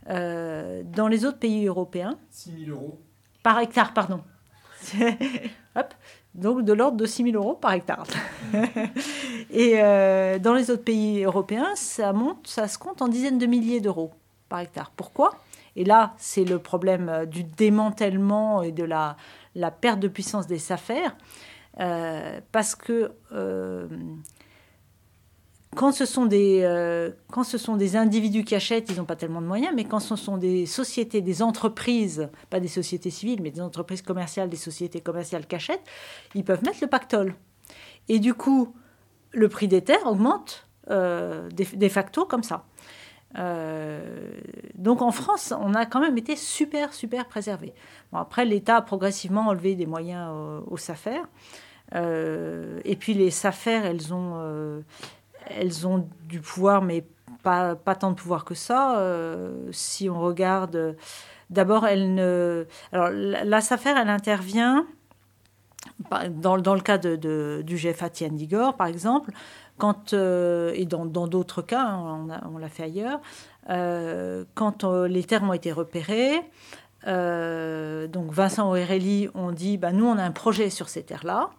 [0.09, 2.17] Euh, dans les autres pays européens.
[2.29, 2.99] 6 000 euros
[3.41, 4.21] Par hectare, pardon.
[5.75, 5.93] Hop,
[6.35, 8.05] donc de l'ordre de 6 000 euros par hectare.
[9.49, 9.77] Et
[10.39, 14.11] dans les autres pays européens, ça monte, ça se compte en dizaines de milliers d'euros
[14.49, 14.91] par hectare.
[14.95, 15.31] Pourquoi?
[15.75, 19.15] Et là, c'est le problème du démantèlement et de la,
[19.55, 21.15] la perte de puissance des affaires,
[21.79, 23.87] euh, parce que euh,
[25.75, 29.15] quand, ce sont des, euh, quand ce sont des individus qui achètent, ils n'ont pas
[29.15, 33.41] tellement de moyens, mais quand ce sont des sociétés, des entreprises, pas des sociétés civiles,
[33.41, 35.83] mais des entreprises commerciales, des sociétés commerciales qui achètent,
[36.35, 37.35] ils peuvent mettre le pactole.
[38.09, 38.73] Et du coup,
[39.31, 42.65] le prix des terres augmente de facto comme ça.
[43.37, 44.31] Euh,
[44.75, 47.73] donc en France, on a quand même été super, super préservé.
[48.11, 50.31] Bon, après, l'État a progressivement enlevé des moyens
[50.67, 51.21] aux, SAFER.
[51.95, 54.81] Euh, et puis les SAFER, elles ont, euh,
[55.47, 57.05] elles ont du pouvoir, mais
[57.43, 59.01] pas, pas tant de pouvoir que ça.
[59.71, 60.95] si on regarde,
[61.49, 62.65] d'abord, elle ne...
[62.91, 64.85] Alors la, SAFER, elle intervient
[66.29, 69.31] dans, dans le cas de, du GFA Tiandigor, par exemple,
[69.77, 73.19] quand, euh, et dans d'autres cas, hein, on, l'a fait ailleurs,
[73.69, 76.41] euh, quand euh, les terres ont été repérées,
[77.05, 81.49] donc Vincent O'Reilly ont dit bah, nous, on a un projet sur ces terres-là.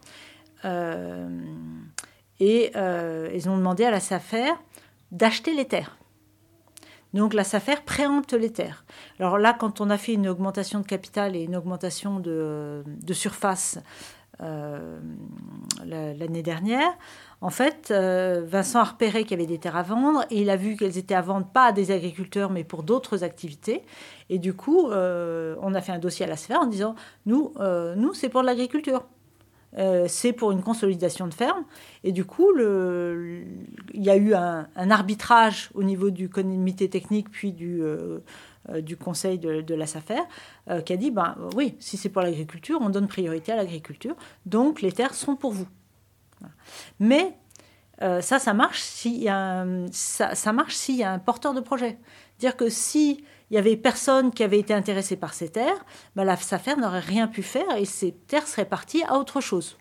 [2.41, 2.73] Et
[3.35, 4.53] ils ont demandé à la SAFER
[5.13, 5.97] d'acheter les terres.
[7.13, 8.85] Donc la SAFER préempte les terres.
[9.21, 13.79] Alors là, quand on a fait une augmentation de capital et une augmentation de, surface
[14.41, 16.93] l'année dernière,
[17.45, 20.49] en fait, euh, Vincent a repéré qu'il y avait des terres à vendre et il
[20.49, 23.83] a vu qu'elles étaient à vendre pas à des agriculteurs mais pour d'autres activités.
[24.31, 26.95] Et du coup, euh, on a fait un dossier à la sphère en disant
[27.27, 29.05] nous, euh, nous c'est pour l'agriculture.
[30.07, 31.65] C'est pour une consolidation de ferme.
[32.05, 37.53] Et du coup, il y a eu un, arbitrage au niveau du comité technique puis
[37.53, 37.83] du,
[38.83, 40.23] du conseil de, la SAFER
[40.85, 44.15] qui a dit ben, oui, si c'est pour l'agriculture, on donne priorité à l'agriculture.
[44.47, 45.67] Donc les terres sont pour vous.
[47.01, 47.37] Mais
[48.03, 50.33] euh, ça, ça marche s'il y, un, ça,
[50.89, 51.99] y a un porteur de projet.
[52.39, 52.69] Dire que
[53.55, 55.85] s'il y avait personne qui avait été intéressé par ces terres,
[56.17, 59.79] ben la SAFER n'aurait rien pu faire et ces terres seraient parties à autre chose.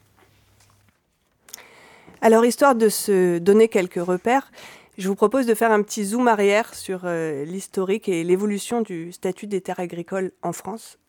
[2.21, 4.51] Alors, histoire de se donner quelques repères,
[4.99, 9.11] je vous propose de faire un petit zoom arrière sur euh, l'historique et l'évolution du
[9.11, 10.99] statut des terres agricoles en France,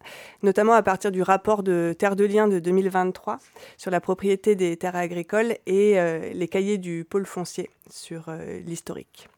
[0.43, 3.41] notamment à partir du rapport de Terre de Liens de 2023
[3.77, 8.61] sur la propriété des terres agricoles et euh, les cahiers du pôle foncier sur euh,
[8.61, 9.29] l'historique.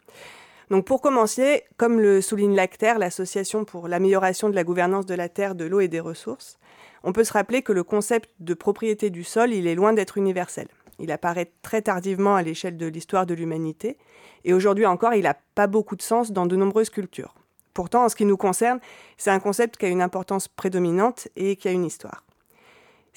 [0.70, 5.28] Donc pour commencer, comme le souligne l'ACTER, l'Association pour l'amélioration de la gouvernance de la
[5.28, 6.58] terre, de l'eau et des ressources,
[7.04, 10.18] on peut se rappeler que le concept de propriété du sol, il est loin d'être
[10.18, 10.66] universel.
[10.98, 13.96] Il apparaît très tardivement à l'échelle de l'histoire de l'humanité,
[14.44, 17.34] et aujourd'hui encore, il n'a pas beaucoup de sens dans de nombreuses cultures.
[17.74, 18.80] Pourtant, en ce qui nous concerne,
[19.18, 22.25] c'est un concept qui a une importance prédominante et qui a une histoire.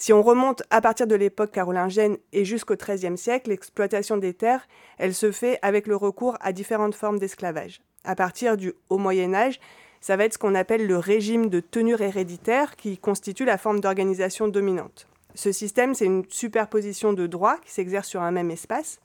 [0.01, 4.65] Si on remonte à partir de l'époque carolingienne et jusqu'au XIIIe siècle, l'exploitation des terres,
[4.97, 7.81] elle se fait avec le recours à différentes formes d'esclavage.
[8.05, 9.59] À partir du Haut Moyen Âge,
[9.99, 13.81] ça va être ce qu'on appelle le régime de tenure héréditaire qui constitue la forme
[13.81, 15.05] d'organisation dominante.
[15.35, 19.01] Ce système, c'est une superposition de droits qui s'exercent sur un même espace.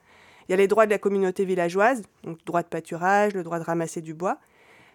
[0.49, 3.59] Il y a les droits de la communauté villageoise, donc droit de pâturage, le droit
[3.59, 4.39] de ramasser du bois,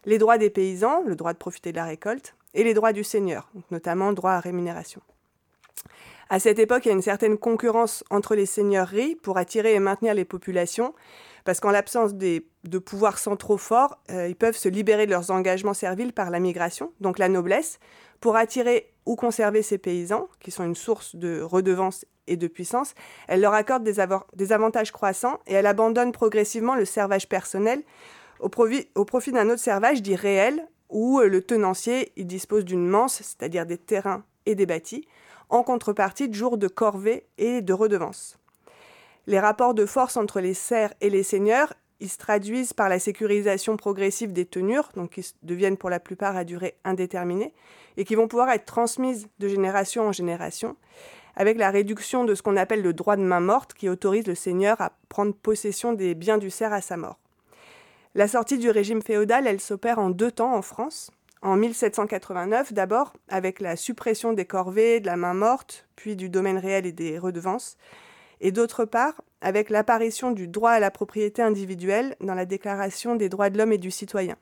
[0.06, 3.04] les droits des paysans, le droit de profiter de la récolte, et les droits du
[3.04, 5.02] seigneur, notamment droit à rémunération.
[6.32, 9.80] À cette époque, il y a une certaine concurrence entre les seigneuries pour attirer et
[9.80, 10.94] maintenir les populations,
[11.44, 15.74] parce qu'en l'absence de pouvoirs centraux forts, euh, ils peuvent se libérer de leurs engagements
[15.74, 17.80] serviles par la migration, donc la noblesse,
[18.22, 22.94] pour attirer ou conserver ces paysans, qui sont une source de redevances et de puissance,
[23.28, 27.82] elle leur accorde des, avantages croissants et elle abandonne progressivement le servage personnel
[28.40, 33.78] au, profit d'un autre servage dit réel, où le tenancier dispose d'une manse, c'est-à-dire des
[33.78, 35.08] terrains et des bâtis,
[35.50, 38.38] en contrepartie de jours de corvée et de redevances.
[39.28, 42.98] Les rapports de force entre les serfs et les seigneurs, ils se traduisent par la
[43.00, 47.54] sécurisation progressive des tenures, donc qui deviennent pour la plupart à durée indéterminée,
[47.98, 50.78] et qui vont pouvoir être transmises de génération en génération,
[51.36, 54.36] avec la réduction de ce qu'on appelle le droit de main morte, qui autorise le
[54.36, 57.20] seigneur à prendre possession des biens du serf à sa mort.
[58.16, 61.12] La sortie du régime féodal, elle s'opère en deux temps en France.
[61.42, 66.58] En 1789, d'abord, avec la suppression des corvées, de la main morte, puis du domaine
[66.58, 67.78] réel et des redevances,
[68.42, 73.30] et d'autre part, avec l'apparition du droit à la propriété individuelle dans la Déclaration des
[73.30, 74.36] droits de l'homme et du citoyen.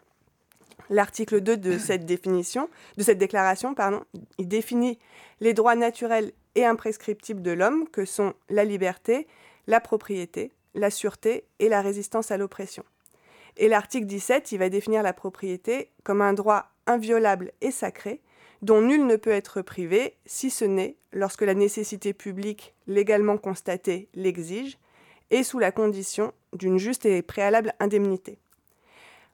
[0.90, 4.04] L'article 2 de cette définition, de cette déclaration, pardon,
[4.40, 4.98] il définit
[5.40, 9.28] les droits naturels et imprescriptibles de l'homme que sont la liberté,
[9.68, 12.84] la propriété, la sûreté et la résistance à l'oppression.
[13.58, 18.22] Et l'article 17, il va définir la propriété comme un droit inviolable et sacré
[18.62, 24.10] dont nul ne peut être privé si ce n'est lorsque la nécessité publique légalement constatée
[24.16, 24.78] l'exige
[25.30, 28.40] et sous la condition d'une juste et préalable indemnité.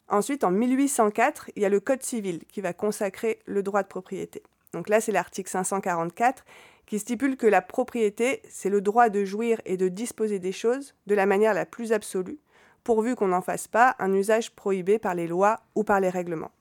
[0.10, 3.88] Ensuite, en 1804, il y a le Code civil qui va consacrer le droit de
[3.88, 4.44] propriété.
[4.74, 6.44] Donc là, c'est l'article 544
[6.86, 10.94] qui stipule que la propriété, c'est le droit de jouir et de disposer des choses
[11.08, 12.40] de la manière la plus absolue,
[12.84, 16.52] pourvu qu'on n'en fasse pas un usage prohibé par les lois ou par les règlements.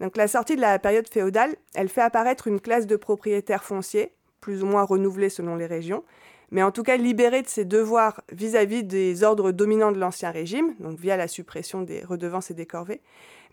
[0.00, 4.12] Donc la sortie de la période féodale, elle fait apparaître une classe de propriétaires fonciers,
[4.40, 6.04] plus ou moins renouvelée selon les régions,
[6.50, 10.74] mais en tout cas libérée de ses devoirs vis-à-vis des ordres dominants de l'Ancien Régime,
[10.78, 13.00] donc via la suppression des redevances et des corvées,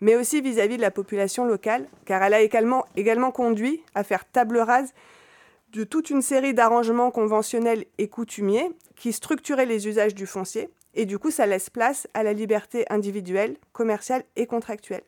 [0.00, 4.24] mais aussi vis-à-vis de la population locale, car elle a également, également conduit à faire
[4.24, 4.92] table rase
[5.72, 11.06] de toute une série d'arrangements conventionnels et coutumiers qui structuraient les usages du foncier, et
[11.06, 15.04] du coup ça laisse place à la liberté individuelle, commerciale et contractuelle.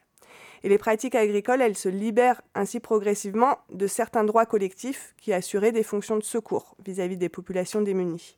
[0.64, 5.72] Et les pratiques agricoles, elles se libèrent ainsi progressivement de certains droits collectifs qui assuraient
[5.72, 8.34] des fonctions de secours vis-à-vis des populations démunies.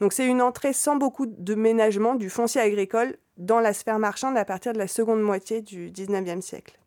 [0.00, 4.38] Donc c'est une entrée sans beaucoup de ménagement du foncier agricole dans la sphère marchande
[4.38, 6.78] à partir de la seconde moitié du XIXe siècle.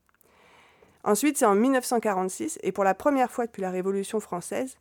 [1.04, 4.78] Ensuite, c'est en 1946, et pour la première fois depuis la Révolution française,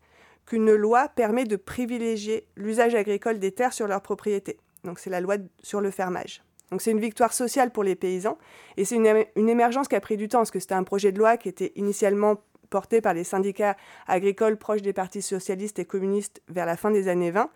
[0.46, 4.58] qu'une loi permet de privilégier l'usage agricole des terres sur leur propriété.
[4.84, 6.45] Donc c'est la loi sur le fermage.
[6.70, 8.38] Donc c'est une victoire sociale pour les paysans
[8.76, 11.18] et c'est une, émergence qui a pris du temps parce que c'était un projet de
[11.18, 12.36] loi qui était initialement
[12.70, 13.76] porté par les syndicats
[14.08, 17.50] agricoles proches des partis socialistes et communistes vers la fin des années 20.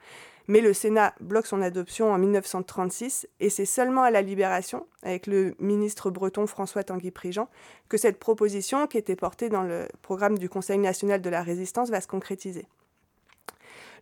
[0.47, 5.27] Mais le Sénat bloque son adoption en 1936 et c'est seulement à la Libération, avec
[5.27, 7.49] le ministre breton François Tanguy-Prigent,
[7.89, 11.91] que cette proposition, qui était portée dans le programme du Conseil national de la résistance,
[11.91, 12.67] va se concrétiser.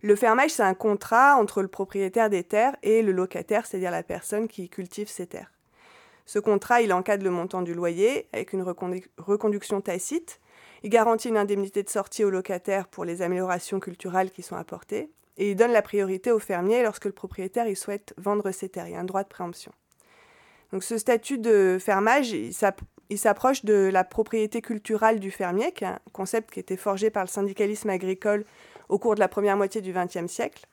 [0.01, 4.03] Le fermage, c'est un contrat entre le propriétaire des terres et le locataire, c'est-à-dire la
[4.03, 5.51] personne qui cultive ces terres.
[6.25, 10.39] Ce contrat, il encadre le montant du loyer avec une reconduction tacite.
[10.83, 15.09] Il garantit une indemnité de sortie au locataire pour les améliorations culturelles qui sont apportées.
[15.37, 18.87] Et il donne la priorité au fermier lorsque le propriétaire souhaite vendre ses terres.
[18.87, 19.71] Il y a un droit de préemption.
[20.71, 22.53] Donc ce statut de fermage, il
[23.17, 27.09] s'approche de la propriété culturelle du fermier, qui est un concept qui a été forgé
[27.09, 28.45] par le syndicalisme agricole
[28.87, 30.65] au cours de la première moitié du XXe siècle.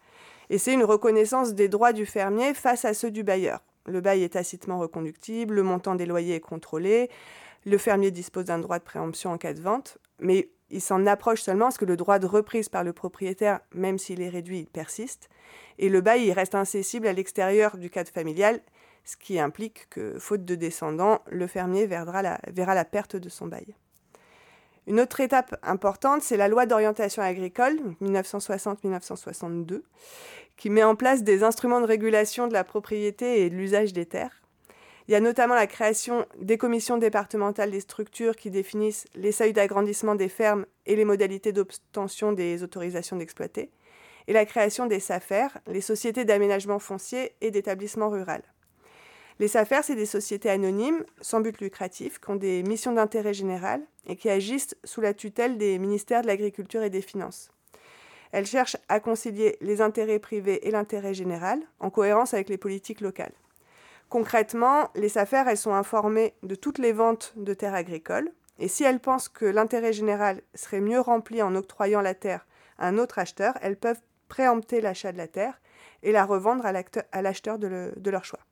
[0.51, 3.61] Et c'est une reconnaissance des droits du fermier face à ceux du bailleur.
[3.87, 7.09] Le bail est tacitement reconductible, le montant des loyers est contrôlé,
[7.65, 11.43] le fermier dispose d'un droit de préemption en cas de vente, mais il s'en approche
[11.43, 15.29] seulement parce que le droit de reprise par le propriétaire, même s'il est réduit, persiste.
[15.79, 18.61] Et le bail il reste incessible à l'extérieur du cadre familial,
[19.07, 23.75] ce qui implique que, faute de descendants, le fermier verra la, perte de son bail.
[24.89, 29.83] Une autre étape importante, c'est la loi d'orientation agricole, 1960-1962,
[30.57, 34.07] qui met en place des instruments de régulation de la propriété et de l'usage des
[34.07, 34.43] terres.
[35.07, 39.53] Il y a notamment la création des commissions départementales des structures qui définissent les seuils
[39.53, 43.71] d'agrandissement des fermes et les modalités d'obtention des autorisations d'exploiter,
[44.27, 48.43] et la création des SAFER, les sociétés d'aménagement foncier et d'établissement rural.
[49.39, 53.83] Les SAFER, c'est des sociétés anonymes, sans but lucratif, qui ont des missions d'intérêt général
[54.07, 57.51] et qui agissent sous la tutelle des ministères de l'Agriculture et des Finances.
[58.33, 63.03] Elles cherchent à concilier les intérêts privés et l'intérêt général, en cohérence avec les politiques
[63.03, 63.35] locales.
[64.09, 68.85] Concrètement, les SAFER, elles sont informées de toutes les ventes de terres agricoles, et si
[68.85, 72.47] elles pensent que l'intérêt général serait mieux rempli en octroyant la terre
[72.79, 75.61] à un autre acheteur, elles peuvent préempter l'achat de la terre
[76.03, 78.46] et la revendre à l'acheteur de leur choix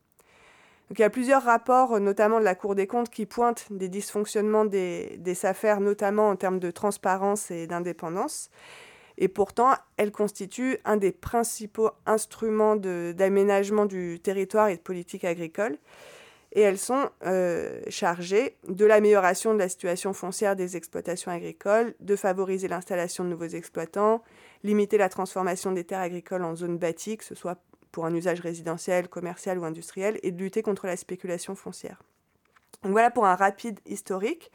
[0.90, 4.64] il y a plusieurs rapports, notamment de la Cour des comptes, qui pointent des dysfonctionnements
[4.64, 8.50] des, des affaires, notamment en termes de transparence et d'indépendance.
[9.16, 15.78] Et pourtant, elles constituent un des principaux instruments d'aménagement du territoire et de politique agricole.
[16.56, 22.14] et elles sont euh, chargées de l'amélioration de la situation foncière des exploitations agricoles, de
[22.14, 24.22] favoriser l'installation de nouveaux exploitants,
[24.62, 27.58] limiter la transformation des terres agricoles en zones bâties, que ce soit
[27.94, 32.02] pour un usage résidentiel, commercial ou industriel, et de lutter contre la spéculation foncière.
[32.82, 34.50] Donc voilà pour un rapide historique.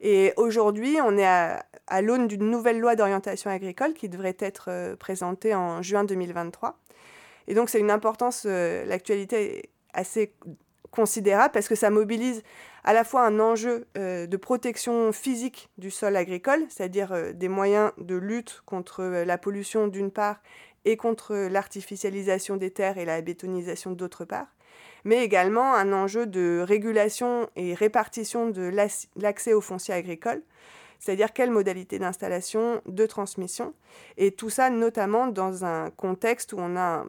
[0.00, 1.64] Et aujourd'hui, on est à,
[2.02, 6.76] l'aune d'une nouvelle loi d'orientation agricole qui devrait être euh, présentée en juin 2023.
[7.46, 10.34] Et donc c'est une importance, euh, l'actualité assez
[10.90, 12.42] considérable parce que ça mobilise
[12.82, 17.92] à la fois un enjeu euh, de protection physique du sol agricole, c'est-à-dire des moyens
[17.98, 20.40] de lutte contre la pollution d'une part
[20.84, 24.48] et contre l'artificialisation des terres et la bétonisation d'autre part,
[25.04, 28.70] mais également un enjeu de régulation et répartition de
[29.16, 30.42] l'accès aux fonciers agricoles,
[30.98, 33.74] c'est-à-dire quelles modalités d'installation, de transmission,
[34.16, 37.06] et tout ça notamment dans un contexte où on a un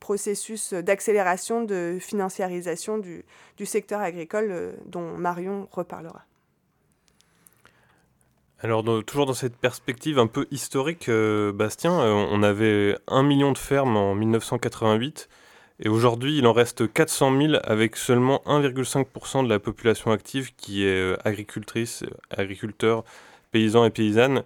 [0.00, 3.24] processus d'accélération de financiarisation du,
[3.56, 6.24] du, secteur agricole euh, dont Marion reparlera.
[8.62, 13.50] Alors, toujours dans cette perspective un peu historique, euh, Bastien, euh, on avait un million
[13.50, 15.28] de fermes en 1988
[15.80, 20.84] et aujourd'hui il en reste 400 000 avec seulement 1,5% de la population active qui
[20.86, 23.02] est agricultrice, agriculteur,
[23.50, 24.44] paysan et paysanne.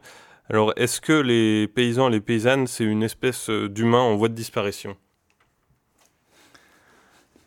[0.49, 4.35] Alors, est-ce que les paysans et les paysannes, c'est une espèce d'humain en voie de
[4.35, 4.97] disparition?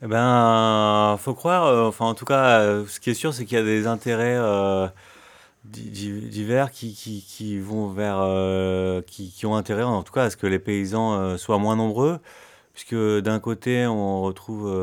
[0.01, 1.65] Eh ben, faut croire.
[1.65, 3.85] Euh, enfin, en tout cas, euh, ce qui est sûr, c'est qu'il y a des
[3.85, 4.87] intérêts euh,
[5.65, 10.37] divers qui, qui, qui, vont vers, qui, qui, ont intérêt, en tout cas, à ce
[10.37, 12.19] que les paysans soient moins nombreux,
[12.73, 14.73] puisque d'un côté, on retrouve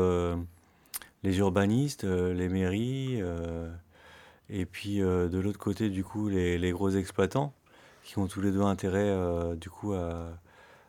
[1.23, 3.21] les urbanistes, les mairies,
[4.49, 7.53] et puis de l'autre côté, du coup, les, les, gros exploitants,
[8.03, 9.13] qui ont tous les deux intérêt,
[9.57, 10.37] du coup, à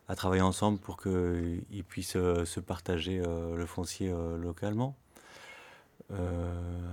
[0.09, 4.97] à travailler ensemble pour qu'ils puissent euh, se partager euh, le foncier euh, localement.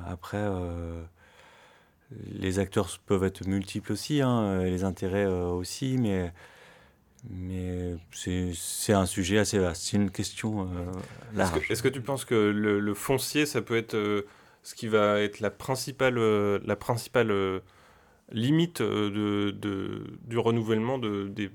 [0.05, 0.45] après,
[2.12, 6.32] les acteurs peuvent être multiples aussi, hein, les intérêts aussi, mais,
[7.30, 9.84] mais c'est un sujet assez vaste.
[9.84, 10.70] C'est une question
[11.34, 11.70] large.
[11.70, 14.26] Est-ce que, tu penses que le, foncier, ça peut être
[14.64, 16.20] ce qui va être la principale,
[16.64, 17.62] la principale
[18.32, 21.49] limite de, de, du renouvellement de, des,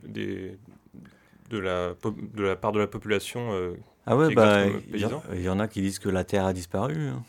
[1.51, 1.95] de la,
[2.35, 3.75] de la part de la population euh,
[4.11, 7.11] ah ouais, bah, il y, en a qui disent que la Terre a disparu.
[7.11, 7.23] Hein.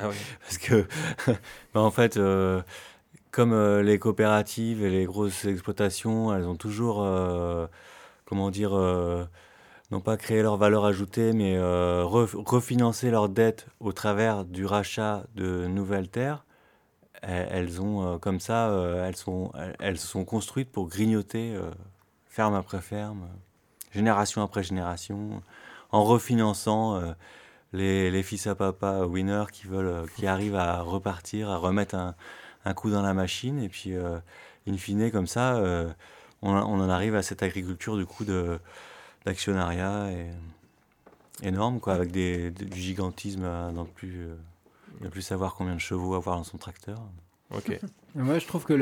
[0.00, 0.10] Ah
[0.40, 0.84] Parce que,
[1.74, 2.60] bah, en fait, euh,
[3.30, 7.06] comme euh, les coopératives et les grosses exploitations, elles ont toujours,
[8.24, 8.72] comment dire,
[9.92, 15.68] non pas créé leur valeur ajoutée, mais refinancé leurs dettes au travers du rachat de
[15.68, 16.44] nouvelles terres.
[17.22, 18.74] Elles, ont, comme ça,
[19.06, 21.56] elles, sont, elles se sont construites pour grignoter
[22.26, 23.28] ferme après ferme
[23.94, 25.42] génération après génération,
[25.94, 27.12] en refinançant euh,
[27.72, 31.94] les, les, fils à papa winners qui, veulent, euh, qui arrivent à repartir, à remettre
[31.94, 32.16] un,
[32.64, 33.60] un coup dans la machine.
[33.60, 34.18] Et puis, euh,
[34.66, 35.62] in fine, comme ça,
[36.42, 38.24] on, on, en arrive à cette agriculture du coup
[39.24, 40.08] d'actionnariat
[41.44, 44.26] énorme, quoi, avec des, du gigantisme à ne plus,
[45.12, 46.98] plus savoir combien de chevaux avoir dans son tracteur.
[47.54, 47.78] Ok.
[48.16, 48.74] Moi, je trouve que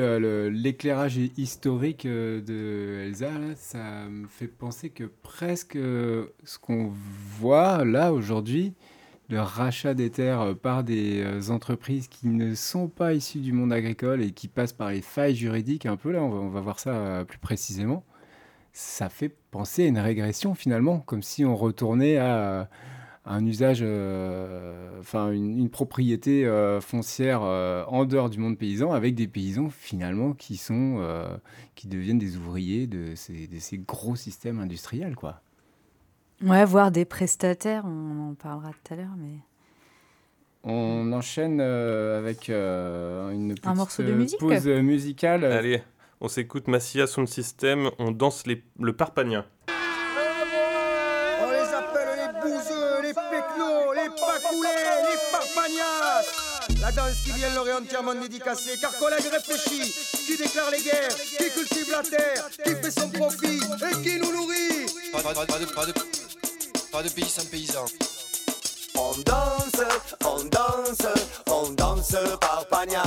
[0.49, 6.93] l'éclairage historique euh, de Elsa, ça me fait penser que presque euh, ce qu'on
[7.39, 8.75] voit là aujourd'hui,
[9.31, 13.73] le rachat des terres par des euh, entreprises qui ne sont pas issues du monde
[13.73, 17.25] agricole et qui passent par les failles juridiques, un peu là, on va voir ça
[17.27, 18.05] plus précisément,
[18.75, 22.69] ça fait penser à une régression finalement, comme si on retournait à
[23.25, 29.15] un usage, euh, enfin une, propriété euh, foncière euh, en dehors du monde paysan, avec
[29.15, 31.01] des paysans finalement qui sont,
[31.75, 35.41] qui deviennent des ouvriers de ces, de ces, gros systèmes industriels, quoi.
[36.43, 39.39] Ouais, voire des prestataires, on en parlera tout à l'heure, mais.
[40.65, 44.39] On enchaîne avec une petite Un morceau de musique.
[44.39, 45.45] pause musicale.
[45.45, 45.83] Allez,
[46.21, 49.45] on s'écoute Massia Sound System, on danse les, le parpagnin.
[56.81, 59.95] La danse qui vient leur est entièrement dédicacée, car collègue réfléchit,
[60.27, 64.33] qui déclare les guerres, qui cultive la terre, qui fait son profit et qui nous
[64.33, 64.87] nourrit.
[65.13, 65.23] Pas,
[65.87, 65.93] de,
[66.91, 67.85] pas de pays sans paysan.
[68.97, 69.83] On danse,
[70.25, 71.07] on danse,
[71.49, 73.03] on danse par pagnas.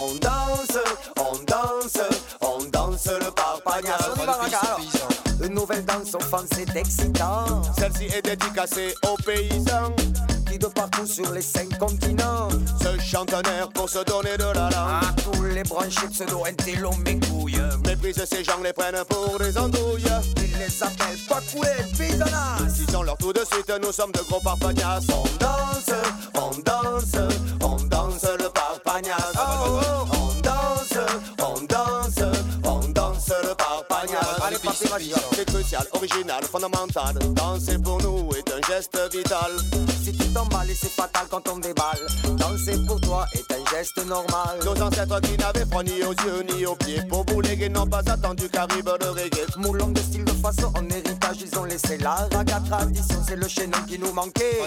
[0.00, 0.78] On danse,
[1.16, 1.98] on danse,
[2.40, 5.23] on danse le parpagnas.
[5.42, 7.62] Une nouvelle danse offense c'est excitant.
[7.78, 9.94] Celle-ci est dédicacée aux paysans
[10.58, 12.48] de partout sur les cinq continents.
[12.80, 14.72] Se chante un air pour se donner de la langue.
[14.72, 17.60] À tous les branchés pseudo intello mes couilles.
[17.86, 20.04] Méprise ces gens les prennent pour des andouilles.
[20.36, 22.58] Ils les appellent pas couler paysannas.
[22.88, 25.00] Ils ont leur tout de suite nous sommes de gros parpagnas.
[25.10, 25.90] On danse,
[26.34, 27.16] on danse,
[27.62, 28.63] on danse le parpagnas.
[34.82, 37.14] Parti, c'est crucial, original, fondamental.
[37.34, 39.52] Danser pour nous est un geste vital.
[40.02, 42.06] Si tu et c'est fatal quand on déballe,
[42.36, 44.58] danser pour toi est un geste normal.
[44.64, 48.02] Nos ancêtres qui n'avaient froid ni aux yeux ni aux pieds, pour bouler n'ont pas
[48.06, 49.46] attendu qu'arrive le reggae.
[49.56, 53.48] Moulons de style de façon en héritage, ils ont laissé la raga tradition, c'est le
[53.48, 54.58] chaînon qui nous manquait.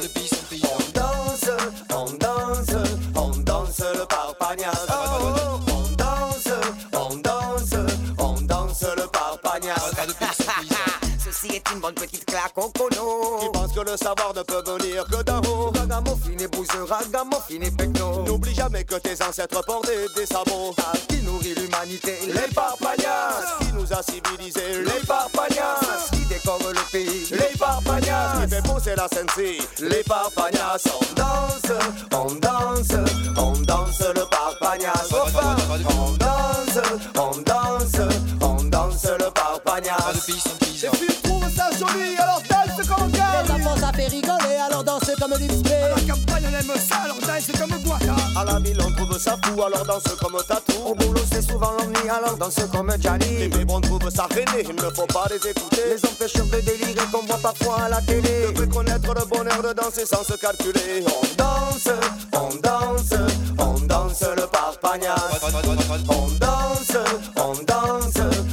[0.64, 1.50] On danse,
[1.94, 2.76] on danse,
[3.16, 4.86] on danse le parpagnas.
[4.90, 6.48] Oh, oh, on danse,
[6.94, 7.27] on danse,
[11.54, 13.40] Est une bonne petite claque au cono.
[13.40, 15.72] Qui pense que le savoir ne peut venir que d'en haut.
[15.76, 18.24] Ragamuffin et bouseux, ragamuffin et pecno.
[18.26, 20.76] N'oublie jamais que tes ancêtres portaient des sabots.
[20.80, 22.18] Ah, Qui nourrit l'humanité?
[22.28, 24.84] Les parpagnas Qui nous a civilisés?
[24.84, 27.28] Les parpagnas Qui décore le pays?
[27.32, 31.80] Les parpagnas Qui fait pousser la sensi Les parpagnas On danse,
[32.14, 32.98] on danse,
[33.38, 35.56] on danse le parpagnas Enfin,
[35.98, 36.84] On danse,
[37.16, 38.02] on danse,
[38.42, 40.67] on danse le parpagnas
[48.98, 50.80] trouve ça fou, alors danse comme Tatou.
[50.86, 53.38] Au boulot c'est souvent l'ennui, alors danse comme Gianni.
[53.38, 55.82] Les bébés on trouve ça rené, il ne faut pas les écouter.
[55.96, 58.48] Les empêcheurs de délirer qu'on voit parfois à la télé.
[58.48, 61.04] Devraient connaître le bonheur de danser sans se calculer.
[61.06, 61.90] On danse,
[62.34, 63.14] on danse,
[63.60, 65.16] on danse le parpagnas
[66.10, 66.98] On danse,
[67.38, 68.47] on danse, on danse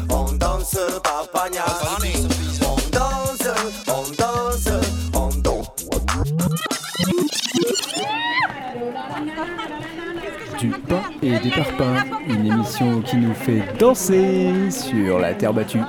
[10.65, 15.81] Du pain et des parpaings, une émission qui nous fait danser sur la terre battue.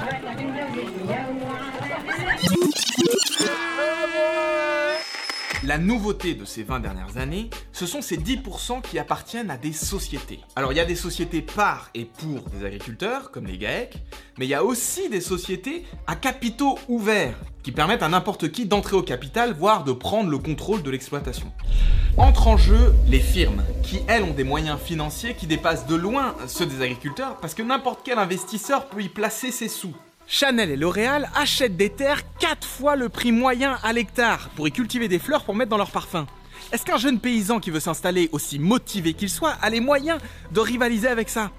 [5.66, 9.74] La nouveauté de ces 20 dernières années, ce sont ces 10% qui appartiennent à des
[9.74, 10.40] sociétés.
[10.56, 13.96] Alors il y a des sociétés par et pour des agriculteurs, comme les GAEC,
[14.38, 18.68] mais il y a aussi des sociétés à capitaux ouverts, qui permettent à n'importe qui
[18.68, 21.52] d'entrer au capital, voire de prendre le contrôle de l'exploitation.
[22.16, 26.36] Entrent en jeu les firmes, qui elles ont des moyens financiers qui dépassent de loin
[26.46, 29.96] ceux des agriculteurs, parce que n'importe quel investisseur peut y placer ses sous.
[30.28, 34.72] Chanel et L'Oréal achètent des terres 4 fois le prix moyen à l'hectare pour y
[34.72, 36.26] cultiver des fleurs pour mettre dans leurs parfums.
[36.72, 40.20] Est-ce qu'un jeune paysan qui veut s'installer, aussi motivé qu'il soit, a les moyens
[40.52, 41.52] de rivaliser avec ça?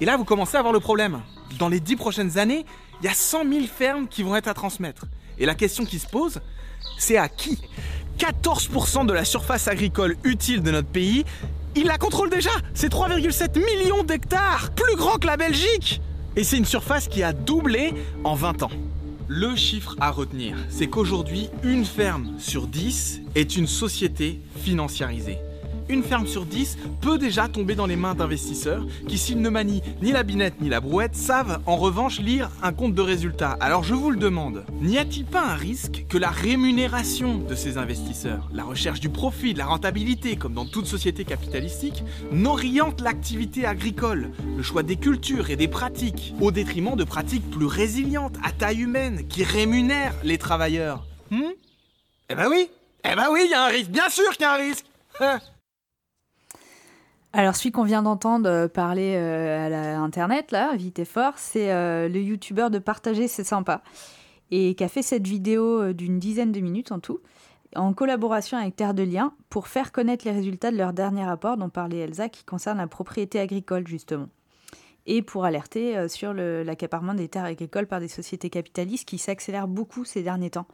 [0.00, 1.22] Et là, vous commencez à voir le problème.
[1.58, 2.66] Dans les 10 prochaines années,
[3.00, 5.06] il y a 100 000 fermes qui vont être à transmettre.
[5.38, 6.40] Et la question qui se pose,
[6.98, 7.58] c'est à qui?
[8.18, 11.24] 14% de la surface agricole utile de notre pays,
[11.74, 16.00] il la contrôle déjà C'est 3,7 millions d'hectares Plus grand que la Belgique
[16.36, 18.70] Et c'est une surface qui a doublé en 20 ans.
[19.28, 25.38] Le chiffre à retenir, c'est qu'aujourd'hui, une ferme sur 10 est une société financiarisée.
[25.88, 29.82] Une ferme sur 10 peut déjà tomber dans les mains d'investisseurs qui, s'ils ne manient
[30.00, 33.56] ni la binette ni la brouette, savent en revanche lire un compte de résultats.
[33.60, 37.76] Alors je vous le demande, n'y a-t-il pas un risque que la rémunération de ces
[37.76, 43.66] investisseurs, la recherche du profit, de la rentabilité, comme dans toute société capitalistique, n'oriente l'activité
[43.66, 48.52] agricole, le choix des cultures et des pratiques, au détriment de pratiques plus résilientes, à
[48.52, 51.04] taille humaine, qui rémunèrent les travailleurs?
[51.30, 51.52] Hmm?
[52.30, 52.70] Eh ben oui!
[53.04, 54.86] Eh ben oui, il y a un risque, bien sûr qu'il y a un risque!
[55.20, 55.40] Hein?
[57.36, 61.32] Alors, celui qu'on vient d'entendre euh, parler euh, à la Internet, là, vite et fort,
[61.34, 63.82] c'est euh, le youtubeur de Partager, c'est sympa,
[64.52, 67.18] et qui a fait cette vidéo d'une dizaine de minutes en tout,
[67.74, 71.56] en collaboration avec Terre de Liens, pour faire connaître les résultats de leur dernier rapport
[71.56, 74.28] dont parlait Elsa, qui concerne la propriété agricole, justement.
[75.06, 80.04] Et pour alerter sur l'accaparement des terres agricoles par des sociétés capitalistes qui s'accélèrent beaucoup
[80.04, 80.66] ces derniers temps.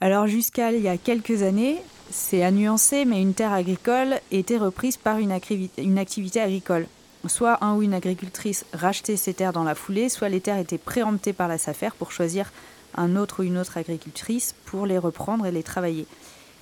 [0.00, 1.80] Alors jusqu'à il y a quelques années,
[2.10, 6.86] c'est à nuancer, mais une terre agricole était reprise par une, activi- une activité agricole.
[7.26, 10.78] Soit un ou une agricultrice rachetait ses terres dans la foulée, soit les terres étaient
[10.78, 12.52] préemptées par la SAFER pour choisir
[12.94, 16.06] un autre ou une autre agricultrice pour les reprendre et les travailler.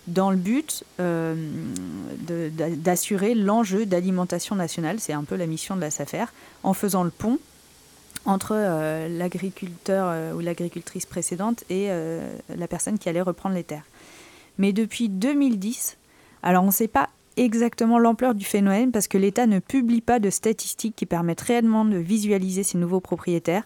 [0.07, 1.35] Dans le but euh,
[2.79, 6.27] d'assurer l'enjeu d'alimentation nationale, c'est un peu la mission de la SAFER,
[6.63, 7.39] en faisant le pont
[8.27, 13.65] entre euh, l'agriculteur euh, ou l'agricultrice précédente et euh, la personne qui allait reprendre les
[13.65, 13.85] terres.
[14.59, 15.97] Mais depuis 2010,
[16.43, 20.21] alors on ne sait pas exactement l'ampleur du phénomène parce que l'État ne publie pas
[20.21, 23.65] de statistiques qui permettent réellement de visualiser ces nouveaux propriétaires.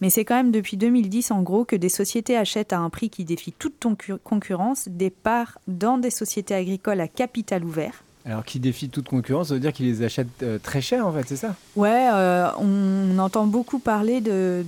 [0.00, 3.10] Mais c'est quand même depuis 2010 en gros que des sociétés achètent à un prix
[3.10, 8.04] qui défie toute concu- concurrence des parts dans des sociétés agricoles à capital ouvert.
[8.28, 11.12] Alors qui défie toute concurrence, ça veut dire qu'ils les achètent euh, très cher en
[11.12, 11.54] fait, c'est ça?
[11.76, 14.64] Ouais, euh, on entend beaucoup parler de,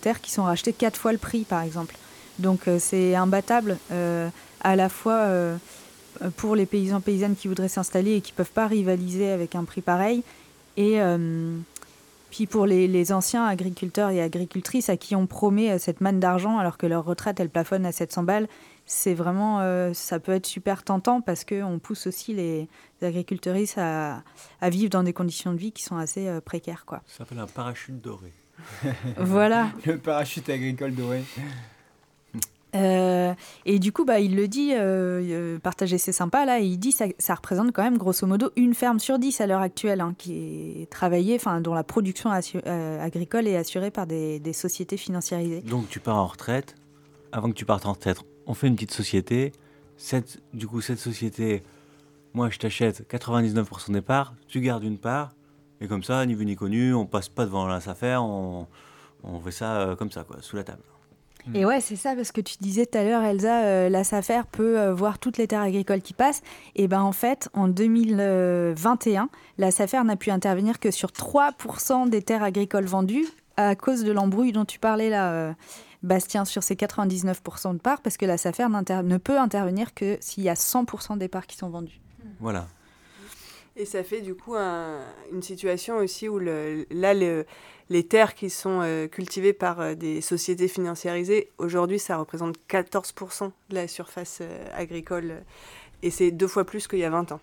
[0.00, 1.96] terres qui sont rachetées quatre fois le prix, par exemple.
[2.38, 3.78] Donc c'est imbattable
[4.60, 5.28] à la fois
[6.36, 9.62] pour les paysans paysannes qui voudraient s'installer et qui ne peuvent pas rivaliser avec un
[9.62, 10.24] prix pareil.
[10.76, 10.98] Et
[12.30, 16.76] puis pour les, anciens agriculteurs et agricultrices à qui on promet cette manne d'argent alors
[16.76, 18.48] que leur retraite elle plafonne à 700 balles,
[18.86, 22.68] c'est vraiment, ça peut être super tentant parce qu'on pousse aussi les,
[23.02, 24.22] agricultrices à,
[24.62, 26.84] vivre dans des conditions de vie qui sont assez précaires.
[26.86, 27.02] Quoi.
[27.06, 28.32] Ça s'appelle un parachute doré.
[29.18, 29.70] voilà.
[29.84, 31.22] Le parachute agricole doré.
[32.74, 36.78] Euh, et du coup, bah, il le dit, euh, euh, partager c'est sympa, là, il
[36.78, 40.00] dit ça, ça représente quand même grosso modo une ferme sur dix à l'heure actuelle
[40.00, 44.96] hein, qui est travaillée, enfin dont la production agricole est assurée par des, des, sociétés
[44.96, 45.60] financiarisées.
[45.60, 46.74] Donc tu pars en retraite,
[47.32, 49.52] avant que tu partes en retraite, on fait une petite société,
[50.52, 51.62] du coup cette société,
[52.32, 55.34] moi je t'achète 99% des parts, tu gardes une part,
[55.80, 58.66] et comme ça, ni vu ni connu, on passe pas devant la SAFER, on,
[59.44, 60.82] fait ça comme ça, quoi, sous la table.
[61.52, 64.42] Et ouais, c'est ça, parce que tu disais tout à l'heure, Elsa, euh, la SAFER
[64.50, 66.42] peut euh, voir toutes les terres agricoles qui passent.
[66.74, 69.28] Et ben en fait, en 2021,
[69.58, 73.26] la SAFER n'a pu intervenir que sur 3% des terres agricoles vendues
[73.58, 75.52] à cause de l'embrouille dont tu parlais là, euh,
[76.04, 80.44] Bastien, sur ces 99% de parts, parce que la SAFER ne peut intervenir que s'il
[80.44, 82.00] y a 100% des parts qui sont vendues.
[82.40, 82.68] Voilà.
[83.76, 87.44] Et ça fait du coup une situation aussi où le, là, le,
[87.90, 93.50] les terres qui sont euh, cultivées par euh, des sociétés financiarisées, aujourd'hui, ça représente 14%
[93.70, 95.42] de la surface euh, agricole.
[96.02, 97.40] Et c'est deux fois plus qu'il y a 20 ans.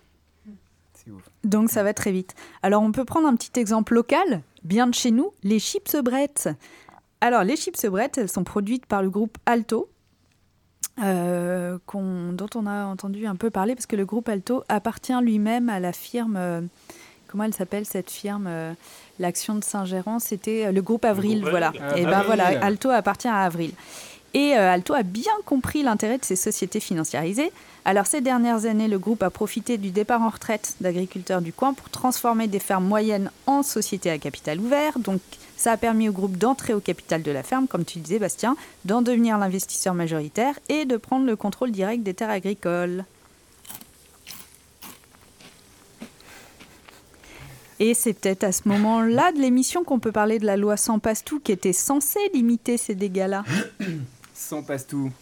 [1.42, 2.34] Donc ça va très vite.
[2.62, 6.48] Alors on peut prendre un petit exemple local, bien de chez nous, les chips brettes.
[7.22, 9.88] Alors les chips brettes, elles sont produites par le groupe Alto,
[10.98, 15.80] dont on a entendu un peu parler, parce que le groupe Alto appartient lui-même à
[15.80, 16.68] la firme
[17.32, 18.74] comment elle s'appelle cette firme euh,
[19.18, 21.72] L'action de Saint-Géran, c'était euh, le groupe Avril, voilà.
[21.96, 23.72] et ben voilà, Alto appartient à Avril.
[24.34, 27.52] Et euh, Alto a bien compris l'intérêt de ces sociétés financiarisées.
[27.84, 31.74] Alors ces dernières années, le groupe a profité du départ en retraite d'agriculteurs du coin
[31.74, 34.98] pour transformer des fermes moyennes en sociétés à capital ouvert.
[34.98, 35.20] Donc
[35.62, 38.56] ça a permis au groupe d'entrer au capital de la ferme, comme tu disais Bastien,
[38.84, 43.04] d'en devenir l'investisseur majoritaire et de prendre le contrôle direct des terres agricoles.
[47.78, 50.98] Et c'est peut-être à ce moment-là de l'émission qu'on peut parler de la loi sans
[50.98, 53.44] passe-tout qui était censée limiter ces dégâts-là.
[54.34, 55.12] sans passe-tout.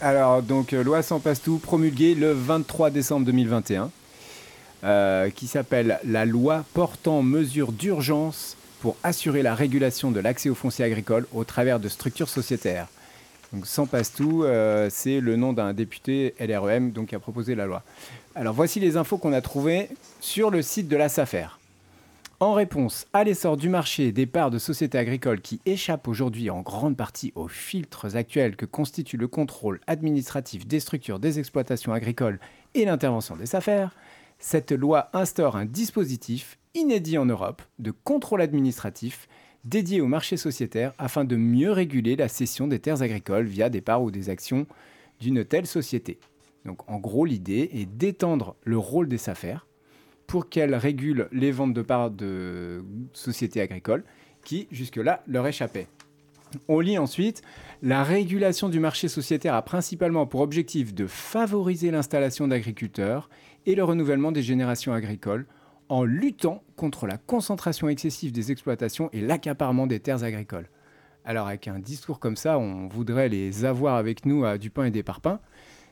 [0.00, 3.90] Alors, donc, euh, loi sans passe-tout promulguée le 23 décembre 2021,
[4.84, 10.56] euh, qui s'appelle la loi portant mesures d'urgence pour assurer la régulation de l'accès aux
[10.56, 12.88] fonciers agricoles au travers de structures sociétaires.
[13.52, 17.66] Donc, sans passe-tout, euh, c'est le nom d'un député LREM donc, qui a proposé la
[17.66, 17.84] loi.
[18.34, 19.88] Alors, voici les infos qu'on a trouvées
[20.20, 21.46] sur le site de la SAFER.
[22.40, 26.62] En réponse à l'essor du marché des parts de sociétés agricoles qui échappent aujourd'hui en
[26.62, 32.40] grande partie aux filtres actuels que constituent le contrôle administratif des structures des exploitations agricoles
[32.74, 33.94] et l'intervention des affaires,
[34.40, 39.28] cette loi instaure un dispositif inédit en Europe de contrôle administratif
[39.64, 43.80] dédié au marché sociétaire afin de mieux réguler la cession des terres agricoles via des
[43.80, 44.66] parts ou des actions
[45.20, 46.18] d'une telle société.
[46.64, 49.66] Donc en gros l'idée est d'étendre le rôle des affaires
[50.26, 54.04] pour qu'elle régule les ventes de parts de sociétés agricoles
[54.44, 55.88] qui, jusque-là, leur échappaient.
[56.68, 57.42] On lit ensuite,
[57.82, 63.30] la régulation du marché sociétaire a principalement pour objectif de favoriser l'installation d'agriculteurs
[63.66, 65.46] et le renouvellement des générations agricoles
[65.92, 70.70] en luttant contre la concentration excessive des exploitations et l'accaparement des terres agricoles.
[71.22, 74.84] Alors avec un discours comme ça, on voudrait les avoir avec nous à du pain
[74.84, 75.38] et des parpaings.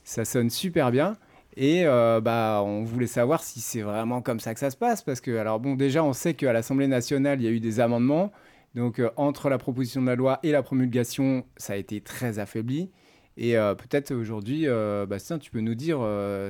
[0.02, 1.18] Ça sonne super bien,
[1.54, 5.02] et euh, bah, on voulait savoir si c'est vraiment comme ça que ça se passe,
[5.02, 7.78] parce que, alors bon, déjà, on sait qu'à l'Assemblée nationale, il y a eu des
[7.78, 8.32] amendements.
[8.74, 12.38] Donc, euh, entre la proposition de la loi et la promulgation, ça a été très
[12.38, 12.90] affaibli.
[13.36, 14.66] Et euh, peut-être aujourd'hui,
[15.08, 16.00] Bastien, tu peux nous dire,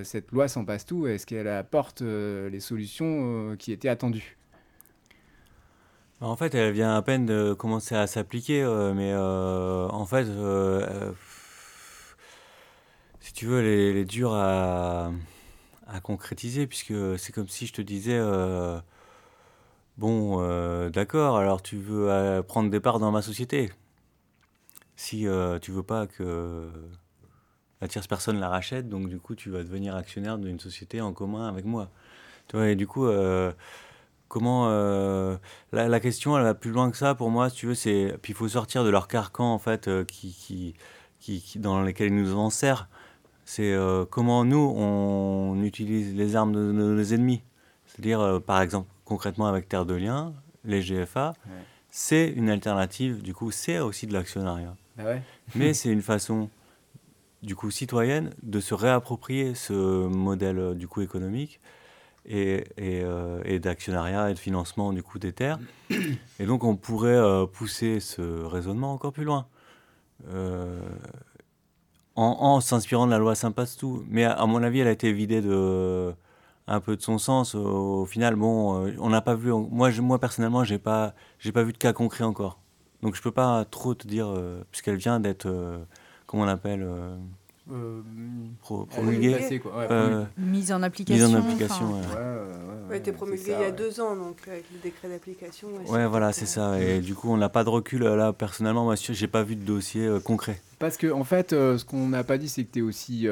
[0.04, 4.36] cette loi s'en passe tout, est-ce qu'elle apporte les solutions qui étaient attendues?
[6.20, 8.62] En fait, elle vient à peine de commencer à s'appliquer,
[8.94, 10.26] mais en fait
[13.20, 15.12] si tu veux, elle est, dure à,
[16.02, 18.80] concrétiser, puisque c'est comme si je te disais, euh,
[19.98, 23.70] bon, euh, d'accord, alors tu veux euh, prendre des parts dans ma société.
[25.00, 25.26] Si
[25.62, 26.68] tu veux pas que
[27.80, 31.14] la tierce personne la rachète, donc du coup, tu vas devenir actionnaire d'une société en
[31.14, 31.88] commun avec moi.
[32.48, 33.08] Tu vois, et du coup,
[34.28, 34.68] comment
[35.72, 38.32] la, question elle va plus loin que ça pour moi si tu veux c'est puis
[38.32, 40.32] il faut sortir de leur carcan en fait qui,
[41.18, 42.86] qui, qui, dans lesquels ils nous en servent
[43.50, 47.42] c'est euh, comment nous, on utilise les armes de nos ennemis.
[47.84, 50.34] C'est-à-dire, euh, par exemple, concrètement avec Terre de Liens,
[50.64, 51.34] les GFA,
[51.90, 54.76] c'est une alternative, du coup, c'est aussi de l'actionnariat.
[55.02, 55.16] Bah
[55.54, 56.48] Mais c'est une façon
[57.42, 59.72] du coup citoyenne de se réapproprier ce
[60.06, 61.60] modèle du coup économique
[62.26, 65.58] et, et, d'actionnariat et de financement du coup des terres.
[66.38, 69.46] Et donc on pourrait pousser ce raisonnement encore plus loin.
[72.14, 74.04] en, s'inspirant de la loi Saint-Pastou.
[74.08, 76.14] Mais à, mon avis, elle a été vidée de
[76.70, 77.54] un peu de son sens.
[77.54, 79.52] Au, final, bon, euh, on n'a pas vu.
[79.52, 81.14] Moi, moi personnellement, j'ai pas,
[81.52, 82.59] pas vu de cas concret encore.
[83.02, 85.78] Donc, je peux pas trop te dire, euh, puisqu'elle vient d'être, euh,
[86.26, 86.86] comment on appelle,
[88.60, 89.60] promulguée,
[90.36, 91.26] mise en application.
[91.26, 92.00] Mise en application.
[92.88, 95.68] Ouais, été promulguée il y a deux ans, donc avec le décret d'application.
[95.86, 96.80] Ouais, voilà, c'est ça.
[96.80, 98.32] Et du coup, on n'a pas de recul là.
[98.32, 100.60] Personnellement, moi, j'ai pas vu de dossier concret.
[100.78, 103.28] Parce que, en fait, ce qu'on n'a pas dit, c'est que tu es aussi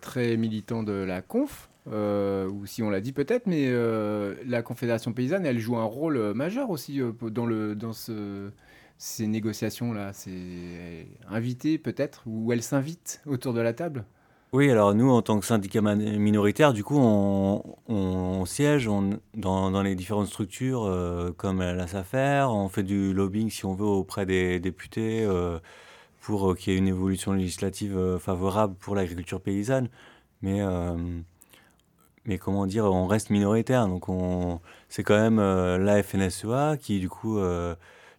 [0.00, 1.68] très militant de la conf.
[1.92, 5.84] Euh, ou si on l'a dit peut-être, mais euh, la Confédération paysanne, elle joue un
[5.84, 8.50] rôle euh, majeur aussi dans, le, dans ce,
[8.98, 10.12] ces négociations-là.
[10.12, 14.04] C'est invité peut-être, ou elle s'invite autour de la table?
[14.52, 18.88] Oui, alors nous, en tant que syndicat minoritaire, du coup, on, siège
[19.34, 24.26] dans, les différentes structures comme la SAFER, on fait du lobbying, si on veut, auprès
[24.26, 25.28] des députés
[26.20, 29.88] pour qu'il y ait une évolution législative favorable pour l'agriculture paysanne.
[30.40, 30.62] Mais
[32.26, 33.86] mais comment dire, on reste minoritaire.
[33.88, 37.74] Donc on, c'est quand même euh, la FNSEA qui du coup euh,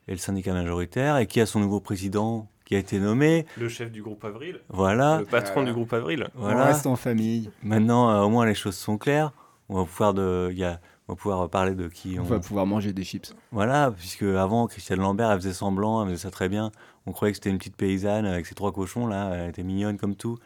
[0.07, 3.45] est le syndicat majoritaire et qui a son nouveau président qui a été nommé.
[3.57, 4.59] Le chef du groupe Avril.
[4.69, 5.19] Voilà.
[5.19, 6.27] Le patron du groupe Avril.
[6.35, 6.61] Voilà.
[6.61, 7.51] On reste en famille.
[7.63, 9.31] Maintenant, euh, au moins les choses sont claires.
[9.69, 12.23] On va pouvoir de, y a, on va pouvoir parler de qui on...
[12.23, 13.35] on va pouvoir manger des chips.
[13.51, 16.71] Voilà, puisque avant Christiane Lambert, elle faisait semblant, elle faisait ça très bien.
[17.05, 19.97] On croyait que c'était une petite paysanne avec ses trois cochons là, elle était mignonne
[19.97, 20.37] comme tout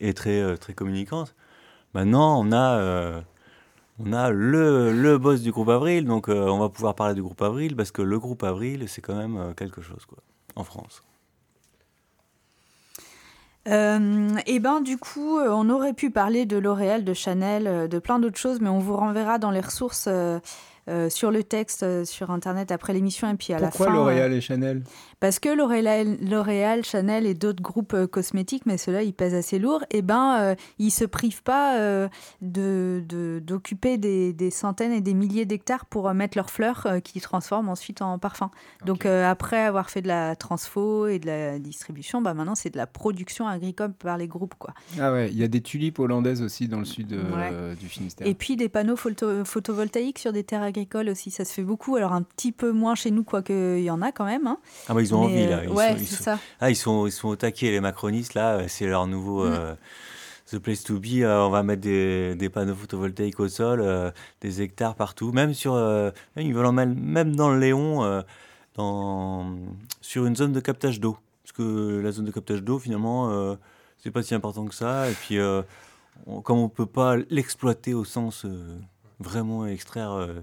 [0.00, 1.34] et très très communicante.
[1.94, 3.20] Maintenant, on a, euh,
[3.98, 7.22] on a le, le, boss du groupe Avril, donc euh, on va pouvoir parler du
[7.22, 10.18] groupe Avril, parce que le groupe Avril, c'est quand même euh, quelque chose, quoi,
[10.56, 11.02] en France.
[13.66, 18.38] et ben du coup, on aurait pu parler de L'Oréal, de Chanel, de plein d'autres
[18.38, 20.08] choses, mais on vous renverra dans les ressources
[20.86, 23.84] euh, sur le texte euh, sur Internet après l'émission et puis à la fin.
[23.86, 24.82] Pourquoi L'Oréal euh, et Chanel?
[25.24, 29.98] Parce que L'Oréal, Chanel et d'autres groupes cosmétiques, mais ceux-là, ils pèsent assez lourd, et
[29.98, 31.78] eh ben ils se privent pas
[32.42, 33.02] de,
[33.42, 38.02] d'occuper des, des, centaines et des milliers d'hectares pour mettre leurs fleurs qui transforment ensuite
[38.02, 38.50] en parfum.
[38.84, 42.76] Donc après avoir fait de la transfo et de la distribution, bah maintenant c'est de
[42.76, 44.56] la production agricole par les groupes.
[44.58, 44.74] Quoi.
[45.00, 47.16] Ah ouais, il y a des tulipes hollandaises aussi dans le sud
[47.80, 48.26] du Finistère.
[48.26, 51.96] Et puis des panneaux photovoltaïques sur des terres agricole aussi, ça se fait beaucoup.
[51.96, 54.46] Alors un petit peu moins chez nous, quoique il y en a quand même.
[54.46, 54.58] Hein.
[54.86, 55.64] Ah bah ils ont envie là.
[55.64, 56.38] Ils ouais, c'est ça.
[56.60, 59.46] Ah ils sont, ils sont au taquet les macronistes là, c'est leur nouveau...
[59.46, 59.52] Mm.
[59.52, 59.74] Euh,
[60.52, 64.10] the place to be, euh, on va mettre des, des, panneaux photovoltaïques au sol, euh,
[64.42, 65.72] des hectares partout, même sur,
[66.36, 68.22] ils veulent en mettre même dans le Léon,
[68.74, 69.56] dans,
[70.02, 73.56] sur une zone de captage d'eau, parce que la zone de captage d'eau finalement,
[73.98, 75.38] c'est pas si important que ça, et puis
[76.44, 78.46] comme on peut pas l'exploiter au sens
[79.20, 80.40] vraiment extraire euh,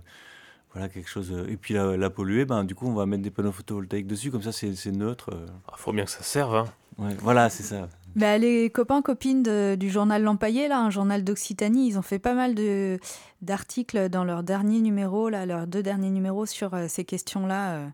[0.74, 3.32] voilà quelque chose euh, et puis la, polluer ben du coup on va mettre des
[3.32, 5.48] panneaux photovoltaïques dessus comme ça c'est neutre il euh.
[5.68, 6.66] ah, faut bien que ça serve hein.
[6.98, 11.88] ouais, voilà c'est ça bah, les copains copines du journal L'Empaillé là un journal d'Occitanie
[11.88, 13.00] ils ont fait pas mal de
[13.42, 17.92] d'articles dans leur dernier numéro là leurs deux derniers numéros sur ces questions là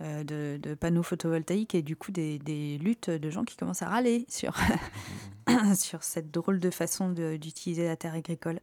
[0.00, 3.88] de, de, panneaux photovoltaïques et du coup des, des, luttes de gens qui commencent à
[3.88, 4.54] râler sur,
[5.76, 8.60] sur cette drôle de façon d'utiliser la terre agricole.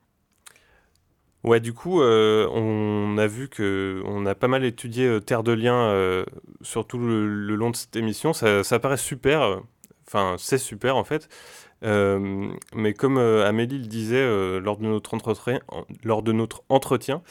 [1.43, 5.41] Ouais, du coup, euh, on a vu que on a pas mal étudié euh, Terre
[5.41, 6.23] de Liens euh,
[6.61, 7.25] sur tout le,
[7.55, 8.31] long de cette émission.
[8.33, 9.59] Ça, paraît super,
[10.07, 11.29] enfin, c'est super en fait.
[11.81, 15.59] mais comme Amélie le disait lors, de notre entretien,
[16.03, 17.23] lors de notre entretien,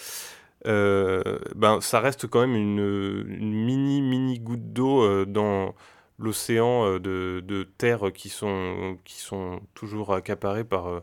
[0.64, 5.74] ça reste quand même une, mini, mini goutte d'eau dans
[6.18, 11.02] l'océan de, de, terres qui sont, qui sont toujours accaparées par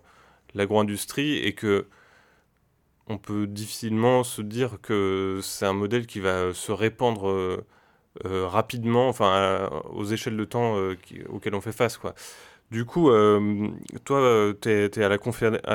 [0.53, 1.87] l'agro-industrie et que
[3.09, 7.65] on peut difficilement se dire que c'est un modèle qui va se répandre euh,
[8.25, 10.97] euh, rapidement, enfin, aux échelles de temps euh,
[11.29, 12.15] auxquelles on fait face, quoi.
[12.71, 13.09] Du coup,
[14.03, 15.07] toi, tu es, à,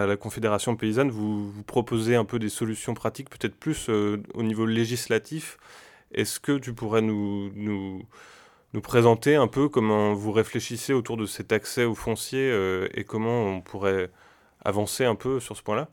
[0.07, 4.67] la Confédération paysanne, vous, vous, proposez un peu des solutions pratiques, peut-être plus au niveau
[4.67, 5.57] législatif.
[6.13, 8.03] Est-ce que tu pourrais nous, nous,
[8.75, 12.53] nous, présenter un peu comment vous réfléchissez autour de cet accès au foncier
[12.93, 14.11] et comment on pourrait
[14.63, 15.89] avancer un peu sur ce point-là?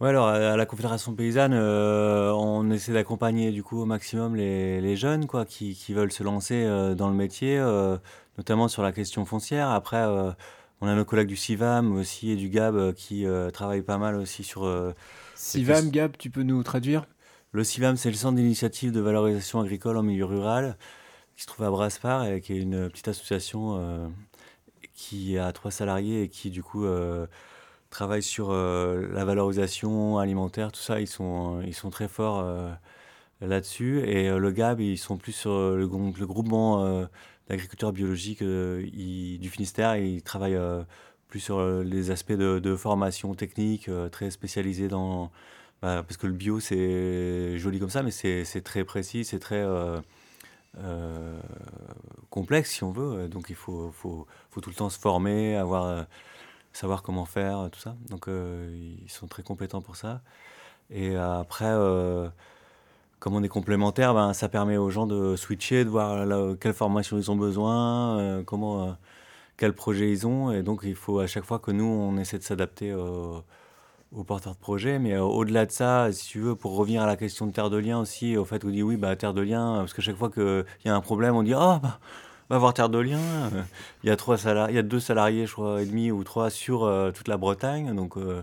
[0.00, 4.80] Ouais, alors à la Confédération paysanne, euh, on essaie d'accompagner du coup au maximum les,
[4.80, 7.96] les jeunes quoi, qui, qui, veulent se lancer euh, dans le métier, euh,
[8.36, 9.70] notamment sur la question foncière.
[9.70, 10.04] Après,
[10.80, 14.42] on a nos collègues du CIVAM aussi et du GAB qui travaillent pas mal aussi
[14.42, 14.68] sur.
[15.36, 17.06] CIVAM, GAB, tu peux nous traduire?
[17.52, 20.76] Le CIVAM, c'est le Centre d'initiative de valorisation agricole en milieu rural
[21.36, 24.12] qui se trouve à Braspar et qui est une petite association
[24.92, 26.84] qui a trois salariés et qui du coup
[27.94, 31.00] travaille sur la valorisation alimentaire, tout ça.
[31.00, 32.44] Ils sont, ils sont très forts
[33.40, 34.00] là-dessus.
[34.00, 37.06] Et le GAB, ils sont plus sur le, le groupement
[37.48, 39.96] d'agriculteurs biologiques du Finistère.
[39.96, 40.60] Ils travaillent
[41.28, 45.30] plus sur les aspects de, formation technique, très spécialisés dans...
[45.80, 49.64] Bah, parce que le bio, c'est joli comme ça, mais c'est très précis, c'est très...
[50.78, 51.38] Euh,
[52.30, 53.28] complexe si on veut.
[53.28, 56.02] Donc il faut, faut, faut, tout le temps se former, avoir, euh,
[56.74, 57.96] savoir comment faire, tout ça.
[58.10, 60.20] Donc euh, ils sont très compétents pour ça.
[60.90, 61.72] Et après,
[63.18, 66.26] comme on est complémentaire, ben, ça permet aux gens de switcher, de voir
[66.60, 68.96] quelle formation ils ont besoin, comment,
[69.56, 70.52] quel projet ils ont.
[70.52, 72.94] Et donc il faut à chaque fois que nous, on essaie de s'adapter
[74.14, 74.98] aux porteurs de projet.
[74.98, 77.70] Mais euh, au-delà de ça, si tu veux, pour revenir à la question de Terre
[77.70, 80.16] de Liens aussi, au fait, on dit oui, bah, Terre de Liens, parce que chaque
[80.16, 81.98] fois qu'il y a un problème, on dit ah, bah,
[82.50, 83.50] va voir Terre de Liens.
[84.02, 84.36] Il y a trois
[84.68, 87.36] il y a deux salariés, je crois, et demi ou trois sur euh, toute la
[87.36, 87.94] Bretagne.
[87.94, 88.42] Donc, euh,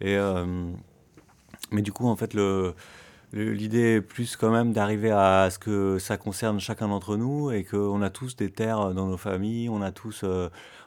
[0.00, 0.16] et,
[1.70, 2.74] mais du coup, en fait, le.
[3.32, 7.64] L'idée est plus quand même d'arriver à ce que ça concerne chacun d'entre nous et
[7.64, 10.24] qu'on a tous des terres dans nos familles, on a tous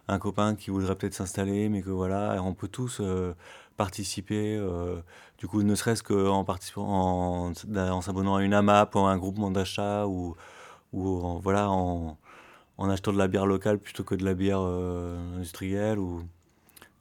[0.07, 3.01] un copain qui voudrait peut-être s'installer, mais que voilà, on peut tous
[3.80, 4.99] participer, euh,
[5.38, 9.51] du coup, ne serait-ce qu'en participant, en s'abonnant à une AMAP ou à un groupement
[9.51, 10.36] d'achat ou,
[10.91, 12.18] ou en, voilà, en,
[12.80, 15.99] en, achetant de la bière locale plutôt que de la bière euh, industrielle.
[15.99, 16.23] Ou...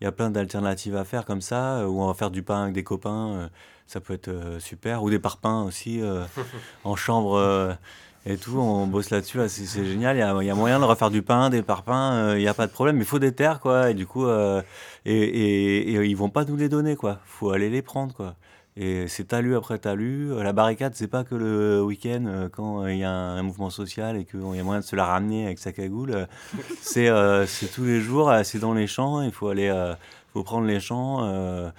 [0.00, 2.42] Il y a plein d'alternatives à faire comme ça, euh, ou on va faire du
[2.42, 3.50] pain avec des copains,
[3.86, 6.00] ça peut être super, ou des parpaings aussi
[6.84, 7.78] en chambre
[8.26, 10.16] et tout, on bosse là-dessus, c'est génial.
[10.16, 12.48] Il y, a, y, a, moyen de refaire du pain, des parpaings, euh, il n'y
[12.48, 12.98] a pas de problème.
[12.98, 13.90] Il faut des terres, quoi.
[13.90, 14.60] Et du coup, euh,
[15.06, 17.20] et, et, et, ils vont pas nous les donner, quoi.
[17.24, 18.34] faut aller les prendre, quoi.
[18.80, 20.30] Et c'est talus après talus.
[20.40, 24.16] La barricade, c'est pas que le week-end euh, quand il y a un, mouvement social
[24.16, 26.28] et qu'il y a moyen de se la ramener avec sa cagoule.
[26.80, 27.10] c'est
[27.74, 29.20] tous les jours, c'est dans les champs.
[29.22, 29.72] Il faut aller,
[30.32, 31.72] faut prendre les champs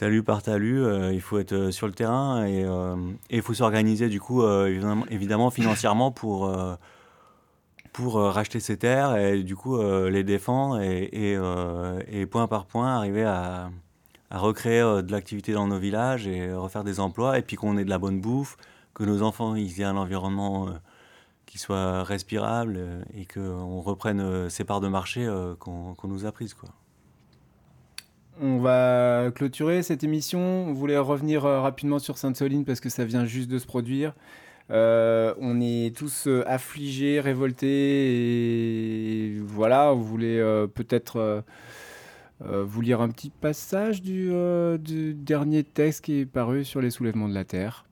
[0.00, 2.96] talus par talus, euh, il faut être euh, sur le terrain et euh,
[3.28, 4.42] il faut s'organiser du coup
[5.10, 6.50] évidemment, financièrement pour,
[7.92, 11.36] pour racheter ces terres et du coup les défendre et,
[12.08, 13.70] et, point par point arriver à,
[14.30, 17.84] à recréer de l'activité dans nos villages et refaire des emplois et puis qu'on ait
[17.84, 18.56] de la bonne bouffe,
[18.94, 20.68] que nos enfants aient un environnement
[21.46, 22.80] qui soit respirable
[23.14, 25.28] et qu'on reprenne ces parts de marché
[25.58, 26.54] qu'on nous a prises.
[26.54, 26.70] Quoi.
[28.42, 30.40] On va clôturer cette émission.
[30.40, 34.14] On voulait revenir euh, rapidement sur Sainte-Soline parce que ça vient juste de se produire.
[34.70, 37.66] Euh, on est tous euh, affligés, révoltés
[39.26, 41.44] et voilà, on voulait peut-être
[42.40, 44.32] vous lire un petit passage du,
[44.78, 47.84] du, dernier texte qui est paru sur les soulèvements de la Terre.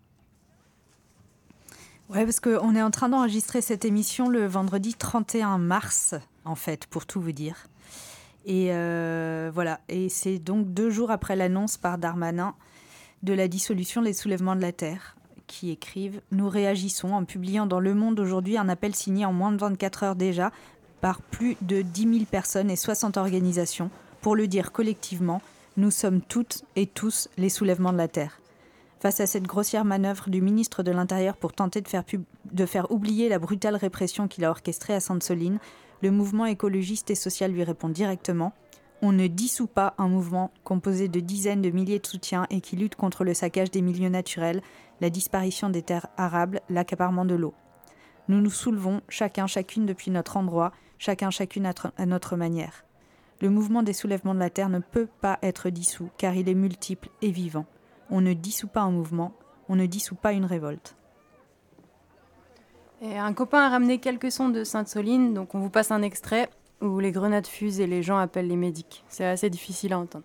[2.09, 6.14] Ouais, parce qu'on est en train d'enregistrer cette émission le vendredi 31 mars,
[6.46, 7.66] en fait, pour tout vous dire.
[8.46, 9.80] Et euh, voilà.
[9.90, 12.55] Et c'est donc deux jours après l'annonce par Darmanin
[13.22, 17.80] de la dissolution des soulèvements de la Terre, qui écrivent Nous réagissons en publiant dans
[17.80, 20.51] Le Monde aujourd'hui un appel signé en moins de 24 heures déjà
[21.03, 23.90] par plus de 10 000 personnes et 60 organisations
[24.28, 25.40] pour le dire collectivement
[25.78, 28.42] Nous sommes toutes et tous les soulèvements de la Terre.
[29.00, 33.38] Face à cette grossière manœuvre du ministre de l'Intérieur pour tenter de faire, oublier la
[33.38, 35.58] brutale répression qu'il a orchestrée à Sainte-Soline,
[36.02, 38.52] le mouvement écologiste et social lui répond directement
[39.00, 42.76] On ne dissout pas un mouvement composé de dizaines de milliers de soutiens et qui
[42.76, 44.60] lutte contre le saccage des milieux naturels,
[45.00, 47.54] la disparition des terres arables, l'accaparement de l'eau.
[48.28, 52.84] Nous nous soulevons, chacun, chacune depuis notre endroit, chacun, chacune à notre manière.
[53.41, 56.55] Le mouvement des soulèvements de la Terre ne peut pas être dissous, car il est
[56.55, 57.66] multiple et vivant.
[58.11, 59.32] On ne dissout pas un mouvement,
[59.68, 60.97] on ne dissout pas une révolte.
[63.01, 66.99] Un copain a ramené quelques sons de Sainte-Soline, donc on vous passe un extrait où
[66.99, 69.05] les grenades fusent et les gens appellent les médics.
[69.09, 70.24] C'est assez difficile à entendre.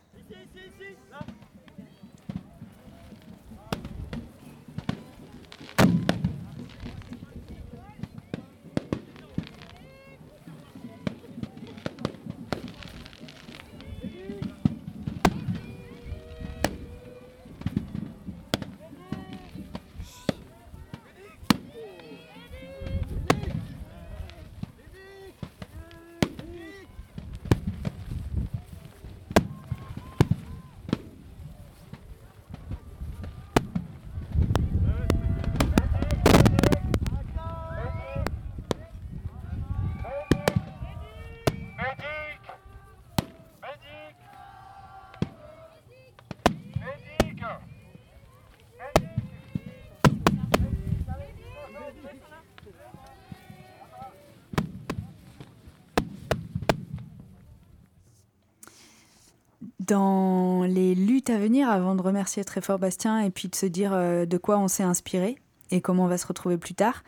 [61.29, 64.37] À venir, avant de remercier très fort Bastien et puis de se dire euh, de
[64.37, 65.37] quoi on s'est inspiré
[65.71, 67.03] et comment on va se retrouver plus tard,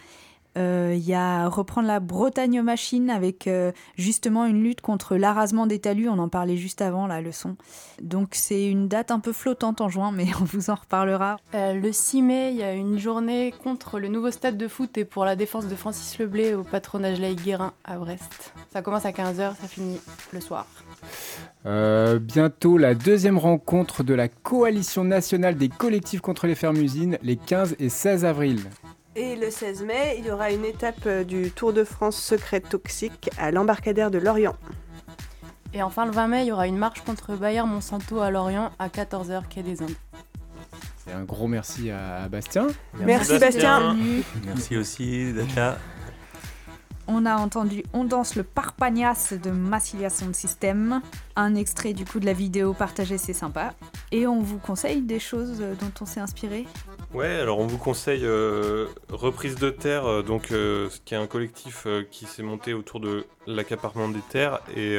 [0.55, 5.79] il y a reprendre la Bretagne machine avec euh, justement une lutte contre l'arasement des
[5.79, 6.09] talus.
[6.09, 7.55] On en parlait juste avant la leçon.
[8.01, 11.37] Donc c'est une date un peu flottante en juin, mais on vous en reparlera.
[11.53, 14.97] Euh, le 6 mai, il y a une journée contre le nouveau stade de foot
[14.97, 18.53] et pour la défense de Francis Leblé au patronage Laïc Guérin à Brest.
[18.71, 19.99] Ça commence à 15h, ça finit
[20.31, 20.67] le soir.
[21.63, 27.75] bientôt la deuxième rencontre de la coalition nationale des collectifs contre les fermes-usines les 15
[27.79, 28.59] et 16 avril.
[29.17, 32.59] Et le 16 mai, il y aura une étape euh, du Tour de France secret
[32.59, 34.57] toxique à l'embarcadère de Lorient.
[35.73, 38.71] Et enfin, le 20 mai, il y aura une marche contre Bayer Monsanto à Lorient
[38.77, 39.95] à 14h, quai des Indes.
[41.07, 42.67] Et un gros merci à Bastien.
[42.99, 43.95] Merci, Bastien.
[44.45, 45.77] Merci aussi d'être là.
[47.07, 51.01] On a entendu On danse le Parpagnas de Massilia Sound System,
[51.37, 53.75] un extrait du coup de la vidéo partagée, c'est sympa.
[54.11, 56.65] Et on vous conseille des choses dont on s'est inspiré?
[57.15, 61.27] Ouais, alors on vous conseille euh, Reprise de Terre, euh, donc, euh, qui est un
[61.27, 64.97] collectif qui s'est monté autour de l'accaparement des terres et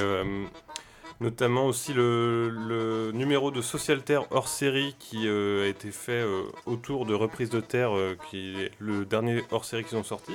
[1.21, 6.25] notamment aussi le, numéro de Social Terre hors série qui a été fait
[6.65, 7.91] autour de Reprise de Terre,
[8.31, 10.33] qui est le dernier hors série qu'ils ont sorti.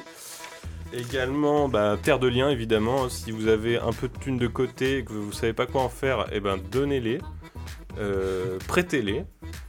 [0.94, 3.10] Également, bah, Terre de Liens, évidemment.
[3.10, 5.66] Si vous avez un peu de thunes de côté et que vous ne savez pas
[5.66, 7.20] quoi en faire, eh ben, donnez-les,
[7.98, 9.26] euh, prêtez-les.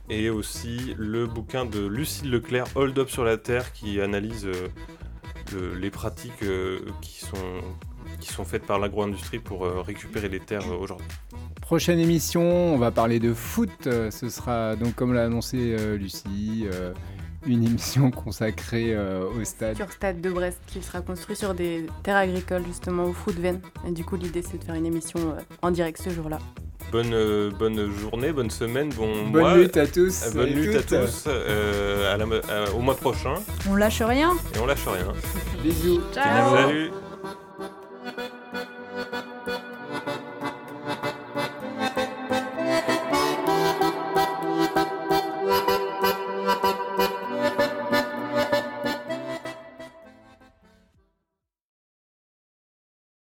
[0.09, 5.75] Et aussi le bouquin de Lucille Leclerc, Hold Up sur la Terre, qui analyse euh,
[5.79, 7.37] les pratiques euh, qui, sont,
[8.21, 11.07] qui sont faites par l'agro-industrie pour récupérer les terres aujourd'hui.
[11.61, 13.71] Prochaine émission, on va parler de foot.
[13.85, 16.67] Ce sera donc, comme l'a annoncé Lucie,
[17.47, 19.77] une émission consacrée euh, au stade.
[19.77, 23.61] Sur Stade de Brest, qui sera construit sur des terres agricoles, justement au veine.
[23.87, 26.39] Et du coup, l'idée, c'est de faire une émission euh, en direct ce jour-là.
[26.91, 29.57] Bonne, euh, bonne journée, bonne semaine, bon bonne mois.
[29.57, 30.33] lutte à tous.
[30.35, 31.29] bonne lutte à tous.
[32.75, 33.35] au mois prochain.
[33.69, 34.33] On lâche rien.
[34.55, 35.13] Et on lâche rien.
[35.63, 36.01] Bisous.
[36.13, 36.57] Ciao.
[36.57, 36.91] Salut.